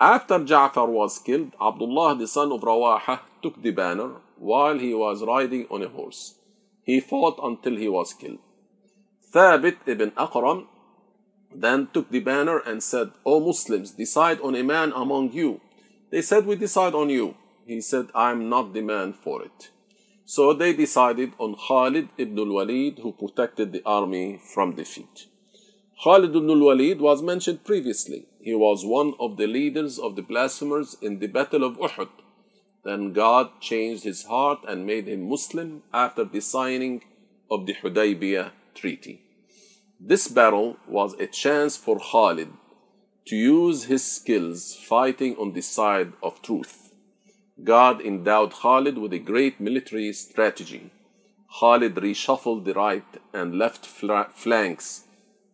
after 0.00 0.38
Ja'far 0.38 0.88
was 0.88 1.18
killed, 1.18 1.52
Abdullah 1.60 2.16
the 2.16 2.28
son 2.28 2.52
of 2.52 2.60
Rawaha 2.60 3.20
took 3.42 3.62
the 3.62 3.70
banner 3.70 4.16
while 4.38 4.78
he 4.78 4.92
was 4.92 5.22
riding 5.22 5.66
on 5.70 5.82
a 5.82 5.88
horse. 5.88 6.34
He 6.82 7.00
fought 7.00 7.38
until 7.42 7.76
he 7.76 7.88
was 7.88 8.12
killed. 8.12 8.38
Thabit 9.32 9.78
ibn 9.86 10.10
Aqram 10.12 10.66
then 11.54 11.88
took 11.92 12.10
the 12.10 12.20
banner 12.20 12.58
and 12.58 12.82
said, 12.82 13.10
O 13.24 13.40
Muslims, 13.40 13.92
decide 13.92 14.40
on 14.40 14.54
a 14.54 14.62
man 14.62 14.92
among 14.94 15.32
you. 15.32 15.60
They 16.10 16.22
said, 16.22 16.46
We 16.46 16.56
decide 16.56 16.94
on 16.94 17.08
you. 17.08 17.34
He 17.66 17.80
said, 17.80 18.06
I 18.14 18.30
am 18.30 18.48
not 18.48 18.74
the 18.74 18.82
man 18.82 19.12
for 19.12 19.42
it. 19.42 19.70
So 20.24 20.52
they 20.52 20.72
decided 20.72 21.32
on 21.38 21.56
Khalid 21.56 22.08
ibn 22.18 22.38
al-Walid 22.38 22.98
who 22.98 23.12
protected 23.12 23.72
the 23.72 23.82
army 23.86 24.40
from 24.54 24.74
defeat. 24.74 25.26
Khalid 26.02 26.34
ibn 26.36 26.50
al-Walid 26.50 27.00
was 27.00 27.22
mentioned 27.22 27.64
previously. 27.64 28.26
He 28.46 28.54
was 28.54 28.86
one 28.86 29.14
of 29.18 29.38
the 29.38 29.48
leaders 29.48 29.98
of 29.98 30.14
the 30.14 30.22
blasphemers 30.22 30.96
in 31.02 31.18
the 31.18 31.26
Battle 31.26 31.64
of 31.64 31.78
Uhud. 31.78 32.10
Then 32.84 33.12
God 33.12 33.60
changed 33.60 34.04
his 34.04 34.22
heart 34.26 34.60
and 34.68 34.86
made 34.86 35.08
him 35.08 35.28
Muslim 35.28 35.82
after 35.92 36.22
the 36.22 36.40
signing 36.40 37.02
of 37.50 37.66
the 37.66 37.74
Hudaybiyah 37.74 38.52
Treaty. 38.72 39.20
This 39.98 40.28
battle 40.28 40.76
was 40.86 41.14
a 41.14 41.26
chance 41.26 41.76
for 41.76 41.98
Khalid 41.98 42.52
to 43.26 43.34
use 43.34 43.86
his 43.86 44.04
skills 44.04 44.76
fighting 44.76 45.34
on 45.38 45.52
the 45.52 45.60
side 45.62 46.12
of 46.22 46.40
truth. 46.40 46.94
God 47.64 48.00
endowed 48.00 48.52
Khalid 48.52 48.96
with 48.96 49.12
a 49.12 49.26
great 49.32 49.58
military 49.58 50.12
strategy. 50.12 50.92
Khalid 51.58 51.96
reshuffled 51.96 52.64
the 52.64 52.74
right 52.74 53.10
and 53.32 53.58
left 53.58 53.84
flanks 53.84 55.05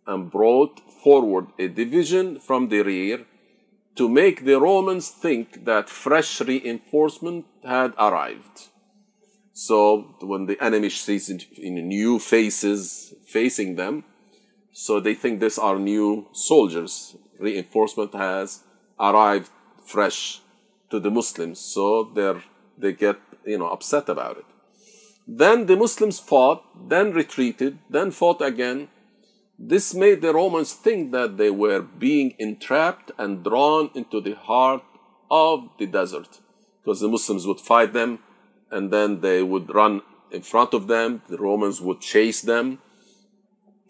and 0.06 0.30
brought 0.30 0.80
forward 1.02 1.46
a 1.58 1.68
division 1.68 2.38
from 2.38 2.68
the 2.68 2.82
rear 2.82 3.24
to 3.96 4.08
make 4.08 4.44
the 4.44 4.58
Romans 4.58 5.08
think 5.08 5.64
that 5.64 5.88
fresh 5.88 6.40
reinforcement 6.40 7.44
had 7.64 7.92
arrived. 7.98 8.68
So 9.52 10.16
when 10.20 10.46
the 10.46 10.62
enemy 10.62 10.88
sees 10.88 11.30
new 11.58 12.18
faces 12.18 13.14
facing 13.26 13.76
them, 13.76 14.04
so 14.72 14.98
they 14.98 15.14
think 15.14 15.40
these 15.40 15.58
are 15.58 15.78
new 15.78 16.26
soldiers. 16.32 17.16
Reinforcement 17.38 18.14
has 18.14 18.62
arrived 18.98 19.50
fresh 19.84 20.40
to 20.90 20.98
the 20.98 21.10
Muslims, 21.10 21.60
so 21.60 22.04
they're 22.14 22.42
they 22.78 22.92
get 22.92 23.18
you 23.44 23.58
know 23.58 23.68
upset 23.68 24.08
about 24.08 24.38
it. 24.38 24.46
Then 25.26 25.66
the 25.66 25.76
Muslims 25.76 26.18
fought, 26.18 26.64
then 26.88 27.12
retreated, 27.12 27.78
then 27.88 28.10
fought 28.10 28.40
again, 28.40 28.88
this 29.58 29.94
made 29.94 30.22
the 30.22 30.34
Romans 30.34 30.72
think 30.72 31.12
that 31.12 31.36
they 31.36 31.50
were 31.50 31.80
being 31.80 32.34
entrapped 32.38 33.10
and 33.18 33.44
drawn 33.44 33.90
into 33.94 34.20
the 34.20 34.34
heart 34.34 34.82
of 35.30 35.68
the 35.78 35.86
desert 35.86 36.40
because 36.82 37.00
the 37.00 37.08
Muslims 37.08 37.46
would 37.46 37.60
fight 37.60 37.92
them 37.92 38.18
and 38.70 38.90
then 38.90 39.20
they 39.20 39.42
would 39.42 39.72
run 39.74 40.02
in 40.32 40.42
front 40.42 40.72
of 40.72 40.86
them, 40.88 41.22
the 41.28 41.36
Romans 41.36 41.80
would 41.80 42.00
chase 42.00 42.40
them, 42.40 42.78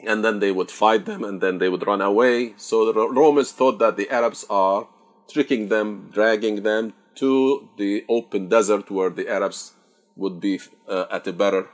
and 0.00 0.24
then 0.24 0.40
they 0.40 0.50
would 0.50 0.70
fight 0.70 1.06
them 1.06 1.22
and 1.22 1.40
then 1.40 1.58
they 1.58 1.68
would 1.68 1.86
run 1.86 2.00
away. 2.02 2.54
So 2.56 2.92
the 2.92 3.08
Romans 3.08 3.52
thought 3.52 3.78
that 3.78 3.96
the 3.96 4.10
Arabs 4.10 4.44
are 4.50 4.88
tricking 5.32 5.68
them, 5.68 6.10
dragging 6.12 6.64
them 6.64 6.94
to 7.14 7.68
the 7.78 8.04
open 8.08 8.48
desert 8.48 8.90
where 8.90 9.10
the 9.10 9.28
Arabs 9.28 9.74
would 10.16 10.40
be 10.40 10.60
uh, 10.88 11.06
at 11.10 11.26
a 11.26 11.32
better 11.32 11.70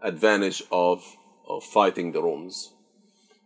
advantage 0.00 0.62
of, 0.70 1.16
of 1.48 1.64
fighting 1.64 2.12
the 2.12 2.22
Romans. 2.22 2.72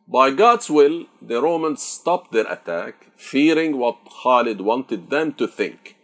By 0.08 0.30
God's 0.30 0.70
will, 0.70 1.06
the 1.20 1.42
Romans 1.42 1.82
stopped 1.82 2.30
their 2.32 2.50
attack, 2.50 3.06
fearing 3.16 3.76
what 3.76 3.98
Khalid 4.22 4.60
wanted 4.60 5.10
them 5.10 5.32
to 5.34 5.48
think. 5.48 5.96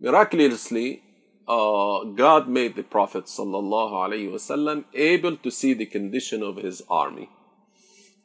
Miraculously, 0.00 1.02
uh, 1.46 2.04
God 2.04 2.48
made 2.48 2.74
the 2.74 2.82
Prophet 2.82 3.26
ﷺ 3.26 4.84
able 4.94 5.36
to 5.36 5.50
see 5.50 5.74
the 5.74 5.86
condition 5.86 6.42
of 6.42 6.56
his 6.56 6.82
army. 6.90 7.30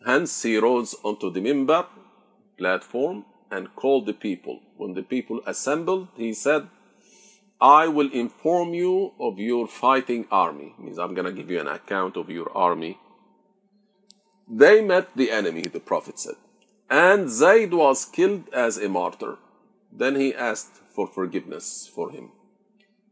Hence, 0.05 0.41
he 0.41 0.57
rose 0.57 0.95
onto 1.03 1.29
the 1.31 1.39
mimbar 1.39 1.85
platform 2.57 3.25
and 3.51 3.75
called 3.75 4.07
the 4.07 4.13
people. 4.13 4.59
When 4.77 4.93
the 4.93 5.03
people 5.03 5.41
assembled, 5.45 6.07
he 6.15 6.33
said, 6.33 6.67
I 7.61 7.87
will 7.87 8.11
inform 8.11 8.73
you 8.73 9.13
of 9.19 9.39
your 9.39 9.67
fighting 9.67 10.25
army. 10.31 10.73
Means 10.77 10.99
I'm 10.99 11.13
going 11.13 11.27
to 11.27 11.31
give 11.31 11.49
you 11.49 11.61
an 11.61 11.67
account 11.67 12.17
of 12.17 12.29
your 12.29 12.51
army. 12.57 12.97
They 14.55 14.81
met 14.83 15.07
the 15.15 15.31
enemy, 15.31 15.63
the 15.63 15.79
Prophet 15.79 16.19
said. 16.19 16.35
And 16.87 17.27
Zayd 17.27 17.73
was 17.73 18.05
killed 18.05 18.49
as 18.53 18.77
a 18.77 18.87
martyr. 18.87 19.37
Then 19.91 20.15
he 20.15 20.35
asked 20.35 20.75
for 20.95 21.07
forgiveness 21.07 21.89
for 21.95 22.11
him. 22.11 22.29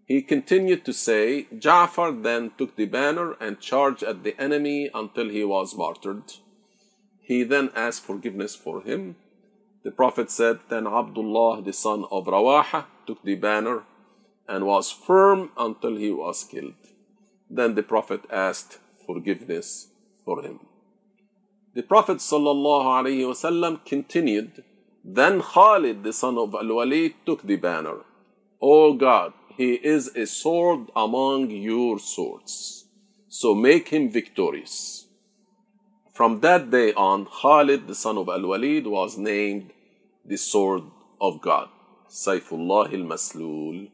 He 0.05 0.21
continued 0.21 0.85
to 0.85 0.93
say, 0.93 1.47
Ja'far 1.51 2.21
then 2.21 2.51
took 2.59 2.75
the 2.75 2.85
banner 2.85 3.33
and 3.39 3.59
charged 3.59 4.03
at 4.03 4.23
the 4.23 4.39
enemy 4.39 4.91
until 4.93 5.29
he 5.29 5.43
was 5.43 5.75
martyred. 5.75 6.25
He 7.21 7.41
then 7.43 7.71
asked 7.75 8.03
forgiveness 8.03 8.55
for 8.55 8.83
him. 8.83 9.15
The 9.83 9.91
Prophet 9.91 10.29
said, 10.29 10.59
Then 10.69 10.85
Abdullah, 10.85 11.63
the 11.63 11.73
son 11.73 12.05
of 12.11 12.25
Rawaha, 12.25 12.85
took 13.07 13.23
the 13.23 13.35
banner 13.35 13.81
and 14.47 14.67
was 14.67 14.91
firm 14.91 15.49
until 15.57 15.95
he 15.95 16.11
was 16.11 16.43
killed. 16.43 16.75
Then 17.49 17.73
the 17.73 17.83
Prophet 17.83 18.25
asked 18.29 18.77
forgiveness 19.07 19.87
for 20.23 20.43
him. 20.43 20.59
The 21.73 21.83
Prophet 21.83 22.17
ﷺ 22.17 23.85
continued, 23.85 24.61
Then 25.05 25.41
Khalid, 25.41 26.03
the 26.03 26.11
son 26.11 26.37
of 26.37 26.53
Al 26.53 26.67
Walid, 26.67 27.13
took 27.25 27.43
the 27.43 27.55
banner. 27.55 27.99
O 28.61 28.93
God, 28.93 29.31
he 29.55 29.75
is 29.75 30.09
a 30.13 30.25
sword 30.25 30.91
among 30.95 31.49
your 31.49 31.97
swords, 31.97 32.87
so 33.29 33.55
make 33.55 33.87
him 33.87 34.11
victorious. 34.11 35.07
From 36.13 36.41
that 36.41 36.69
day 36.69 36.93
on, 36.93 37.25
Khalid, 37.41 37.87
the 37.87 37.95
son 37.95 38.17
of 38.17 38.27
Al 38.27 38.41
Walid, 38.41 38.85
was 38.85 39.17
named 39.17 39.71
the 40.25 40.37
sword 40.37 40.83
of 41.21 41.39
God, 41.39 41.69
Saifullah 42.09 42.91
al 42.93 43.05
Maslul. 43.13 43.89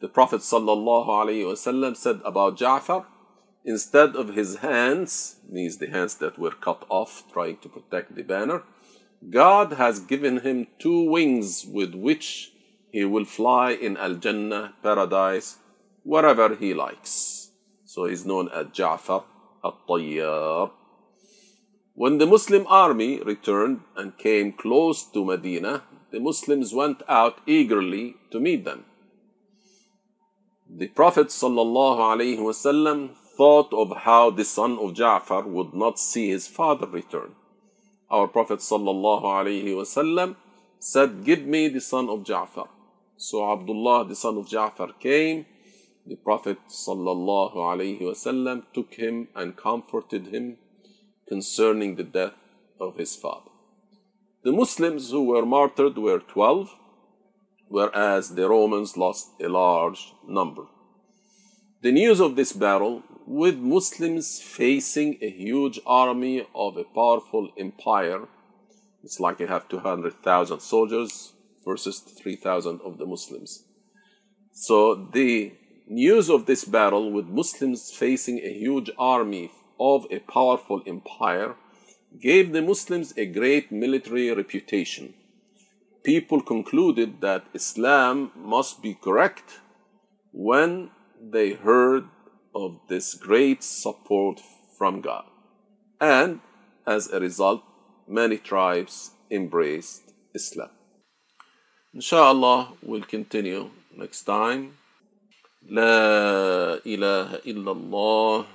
The 0.00 0.08
Prophet 0.08 0.40
ﷺ 0.40 1.96
said 1.96 2.20
about 2.24 2.56
Ja'far, 2.56 3.04
instead 3.64 4.16
of 4.16 4.34
his 4.34 4.56
hands, 4.56 5.36
means 5.48 5.78
the 5.78 5.88
hands 5.88 6.16
that 6.16 6.38
were 6.38 6.50
cut 6.50 6.84
off 6.88 7.24
trying 7.32 7.58
to 7.58 7.68
protect 7.68 8.14
the 8.14 8.22
banner, 8.22 8.62
God 9.30 9.74
has 9.74 10.00
given 10.00 10.40
him 10.40 10.66
two 10.78 11.08
wings 11.08 11.64
with 11.64 11.94
which 11.94 12.52
he 12.90 13.04
will 13.04 13.24
fly 13.24 13.70
in 13.70 13.96
Al 13.96 14.14
Jannah, 14.14 14.74
paradise, 14.82 15.58
wherever 16.02 16.56
he 16.56 16.74
likes. 16.74 17.50
So 17.84 18.06
he's 18.06 18.26
known 18.26 18.48
as 18.48 18.66
Ja'far 18.66 19.24
al 19.64 19.78
Tayyar. 19.88 20.70
When 21.94 22.18
the 22.18 22.26
Muslim 22.26 22.66
army 22.68 23.20
returned 23.20 23.82
and 23.96 24.18
came 24.18 24.52
close 24.52 25.04
to 25.12 25.24
Medina, 25.24 25.84
the 26.10 26.20
Muslims 26.20 26.74
went 26.74 27.02
out 27.08 27.38
eagerly 27.46 28.16
to 28.30 28.40
meet 28.40 28.64
them. 28.64 28.84
The 30.68 30.88
Prophet 30.88 31.30
thought 33.36 33.72
of 33.72 33.96
how 33.98 34.30
the 34.30 34.44
son 34.44 34.72
of 34.78 34.94
Ja'far 34.94 35.46
would 35.46 35.74
not 35.74 35.98
see 35.98 36.28
his 36.30 36.46
father 36.46 36.86
return. 36.86 37.34
Our 38.10 38.28
Prophet 38.28 38.58
ﷺ 38.58 40.36
said, 40.78 41.24
Give 41.24 41.42
me 41.44 41.68
the 41.68 41.80
son 41.80 42.08
of 42.08 42.24
Ja'far. 42.24 42.68
So 43.16 43.52
Abdullah, 43.52 44.06
the 44.06 44.16
son 44.16 44.36
of 44.36 44.48
Ja'far, 44.48 44.98
came. 45.00 45.46
The 46.06 46.16
Prophet 46.16 46.58
ﷺ 46.68 48.62
took 48.74 48.94
him 48.94 49.28
and 49.34 49.56
comforted 49.56 50.26
him 50.26 50.58
concerning 51.28 51.96
the 51.96 52.02
death 52.04 52.34
of 52.80 52.96
his 52.96 53.16
father. 53.16 53.50
The 54.44 54.52
Muslims 54.52 55.10
who 55.10 55.24
were 55.24 55.46
martyred 55.46 55.96
were 55.96 56.18
12, 56.18 56.76
whereas 57.68 58.34
the 58.34 58.48
Romans 58.48 58.96
lost 58.96 59.30
a 59.40 59.48
large 59.48 60.12
number. 60.26 60.64
The 61.80 61.92
news 61.92 62.20
of 62.20 62.34
this 62.36 62.52
battle, 62.52 63.02
with 63.26 63.56
Muslims 63.56 64.40
facing 64.40 65.18
a 65.20 65.30
huge 65.30 65.80
army 65.86 66.46
of 66.54 66.76
a 66.76 66.84
powerful 66.84 67.50
empire, 67.58 68.28
it's 69.02 69.20
like 69.20 69.40
you 69.40 69.46
have 69.46 69.68
200,000 69.68 70.60
soldiers 70.60 71.32
versus 71.64 72.00
3,000 72.00 72.80
of 72.84 72.98
the 72.98 73.06
Muslims. 73.06 73.64
So 74.52 75.08
the 75.12 75.52
news 75.88 76.28
of 76.28 76.46
this 76.46 76.64
battle, 76.64 77.10
with 77.10 77.26
Muslims 77.26 77.90
facing 77.90 78.38
a 78.38 78.52
huge 78.52 78.90
army 78.98 79.50
of 79.80 80.06
a 80.10 80.20
powerful 80.20 80.82
empire, 80.86 81.56
gave 82.20 82.52
the 82.52 82.62
Muslims 82.62 83.14
a 83.16 83.26
great 83.26 83.72
military 83.72 84.30
reputation 84.32 85.14
people 86.02 86.40
concluded 86.40 87.20
that 87.20 87.44
Islam 87.54 88.32
must 88.36 88.82
be 88.82 88.94
correct 88.94 89.60
when 90.32 90.90
they 91.20 91.52
heard 91.52 92.04
of 92.53 92.79
this 92.87 93.13
great 93.13 93.63
support 93.63 94.41
from 94.77 95.01
God. 95.01 95.25
And 95.99 96.39
as 96.85 97.09
a 97.11 97.19
result, 97.19 97.63
many 98.07 98.37
tribes 98.37 99.11
embraced 99.29 100.13
Islam. 100.33 100.69
Inshallah, 101.93 102.73
we'll 102.81 103.03
continue 103.03 103.69
next 103.95 104.23
time. 104.23 104.77
لا 105.69 106.79
إله 106.85 107.35
إلا 107.43 107.71
الله 107.71 108.45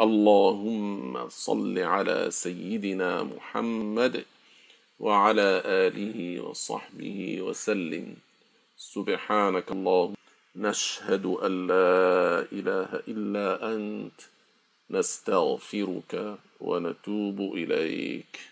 اللهم 0.00 1.28
صل 1.28 1.78
على 1.78 2.30
سيدنا 2.30 3.22
محمد 3.22 4.24
وعلى 5.00 5.62
آله 5.64 6.40
وصحبه 6.40 7.42
وسلم 7.42 8.16
سبحانك 8.76 9.72
اللهم 9.72 10.14
نشهد 10.55 11.25
أن 11.25 11.67
لا 11.67 12.45
إله 12.51 12.89
إلا 13.07 13.73
أنت 13.75 14.21
نستغفرك 14.89 16.37
ونتوب 16.61 17.39
إليك. 17.55 18.50